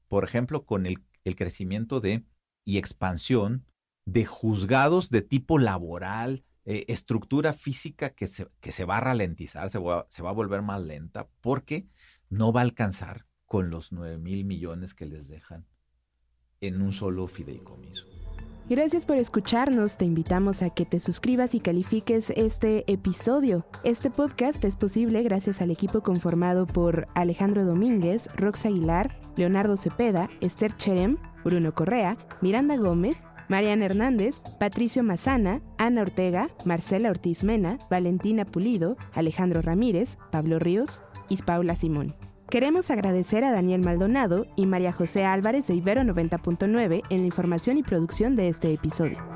por 0.08 0.24
ejemplo, 0.24 0.64
con 0.64 0.86
el, 0.86 1.04
el 1.24 1.36
crecimiento 1.36 2.00
de 2.00 2.24
y 2.64 2.78
expansión 2.78 3.66
de 4.06 4.24
juzgados 4.24 5.10
de 5.10 5.22
tipo 5.22 5.58
laboral, 5.58 6.44
eh, 6.66 6.84
estructura 6.88 7.52
física 7.52 8.10
que 8.10 8.26
se, 8.26 8.48
que 8.60 8.72
se 8.72 8.84
va 8.84 8.98
a 8.98 9.00
ralentizar, 9.00 9.70
se 9.70 9.78
va, 9.78 10.04
se 10.08 10.22
va 10.22 10.30
a 10.30 10.34
volver 10.34 10.62
más 10.62 10.82
lenta, 10.82 11.28
porque 11.40 11.86
no 12.28 12.52
va 12.52 12.60
a 12.60 12.64
alcanzar 12.64 13.24
con 13.44 13.70
los 13.70 13.92
9 13.92 14.18
mil 14.18 14.44
millones 14.44 14.92
que 14.92 15.06
les 15.06 15.28
dejan 15.28 15.64
en 16.60 16.82
un 16.82 16.92
solo 16.92 17.28
fideicomiso. 17.28 18.04
Gracias 18.68 19.06
por 19.06 19.16
escucharnos, 19.16 19.96
te 19.96 20.06
invitamos 20.06 20.60
a 20.62 20.70
que 20.70 20.84
te 20.84 20.98
suscribas 20.98 21.54
y 21.54 21.60
califiques 21.60 22.30
este 22.30 22.82
episodio. 22.92 23.64
Este 23.84 24.10
podcast 24.10 24.64
es 24.64 24.76
posible 24.76 25.22
gracias 25.22 25.62
al 25.62 25.70
equipo 25.70 26.00
conformado 26.00 26.66
por 26.66 27.06
Alejandro 27.14 27.64
Domínguez, 27.64 28.28
Rox 28.34 28.66
Aguilar, 28.66 29.20
Leonardo 29.36 29.76
Cepeda, 29.76 30.28
Esther 30.40 30.72
Cherem, 30.76 31.16
Bruno 31.44 31.76
Correa, 31.76 32.18
Miranda 32.40 32.76
Gómez, 32.76 33.22
Mariana 33.48 33.86
Hernández, 33.86 34.40
Patricio 34.58 35.02
Mazana, 35.02 35.60
Ana 35.78 36.02
Ortega, 36.02 36.50
Marcela 36.64 37.10
Ortiz 37.10 37.44
Mena, 37.44 37.78
Valentina 37.90 38.44
Pulido, 38.44 38.96
Alejandro 39.14 39.62
Ramírez, 39.62 40.18
Pablo 40.30 40.58
Ríos 40.58 41.02
y 41.28 41.36
Paula 41.38 41.76
Simón. 41.76 42.14
Queremos 42.50 42.90
agradecer 42.90 43.42
a 43.42 43.50
Daniel 43.50 43.80
Maldonado 43.80 44.46
y 44.54 44.66
María 44.66 44.92
José 44.92 45.24
Álvarez 45.24 45.66
de 45.66 45.74
Ibero 45.74 46.02
90.9 46.02 47.02
en 47.10 47.20
la 47.20 47.26
información 47.26 47.76
y 47.76 47.82
producción 47.82 48.36
de 48.36 48.48
este 48.48 48.72
episodio. 48.72 49.35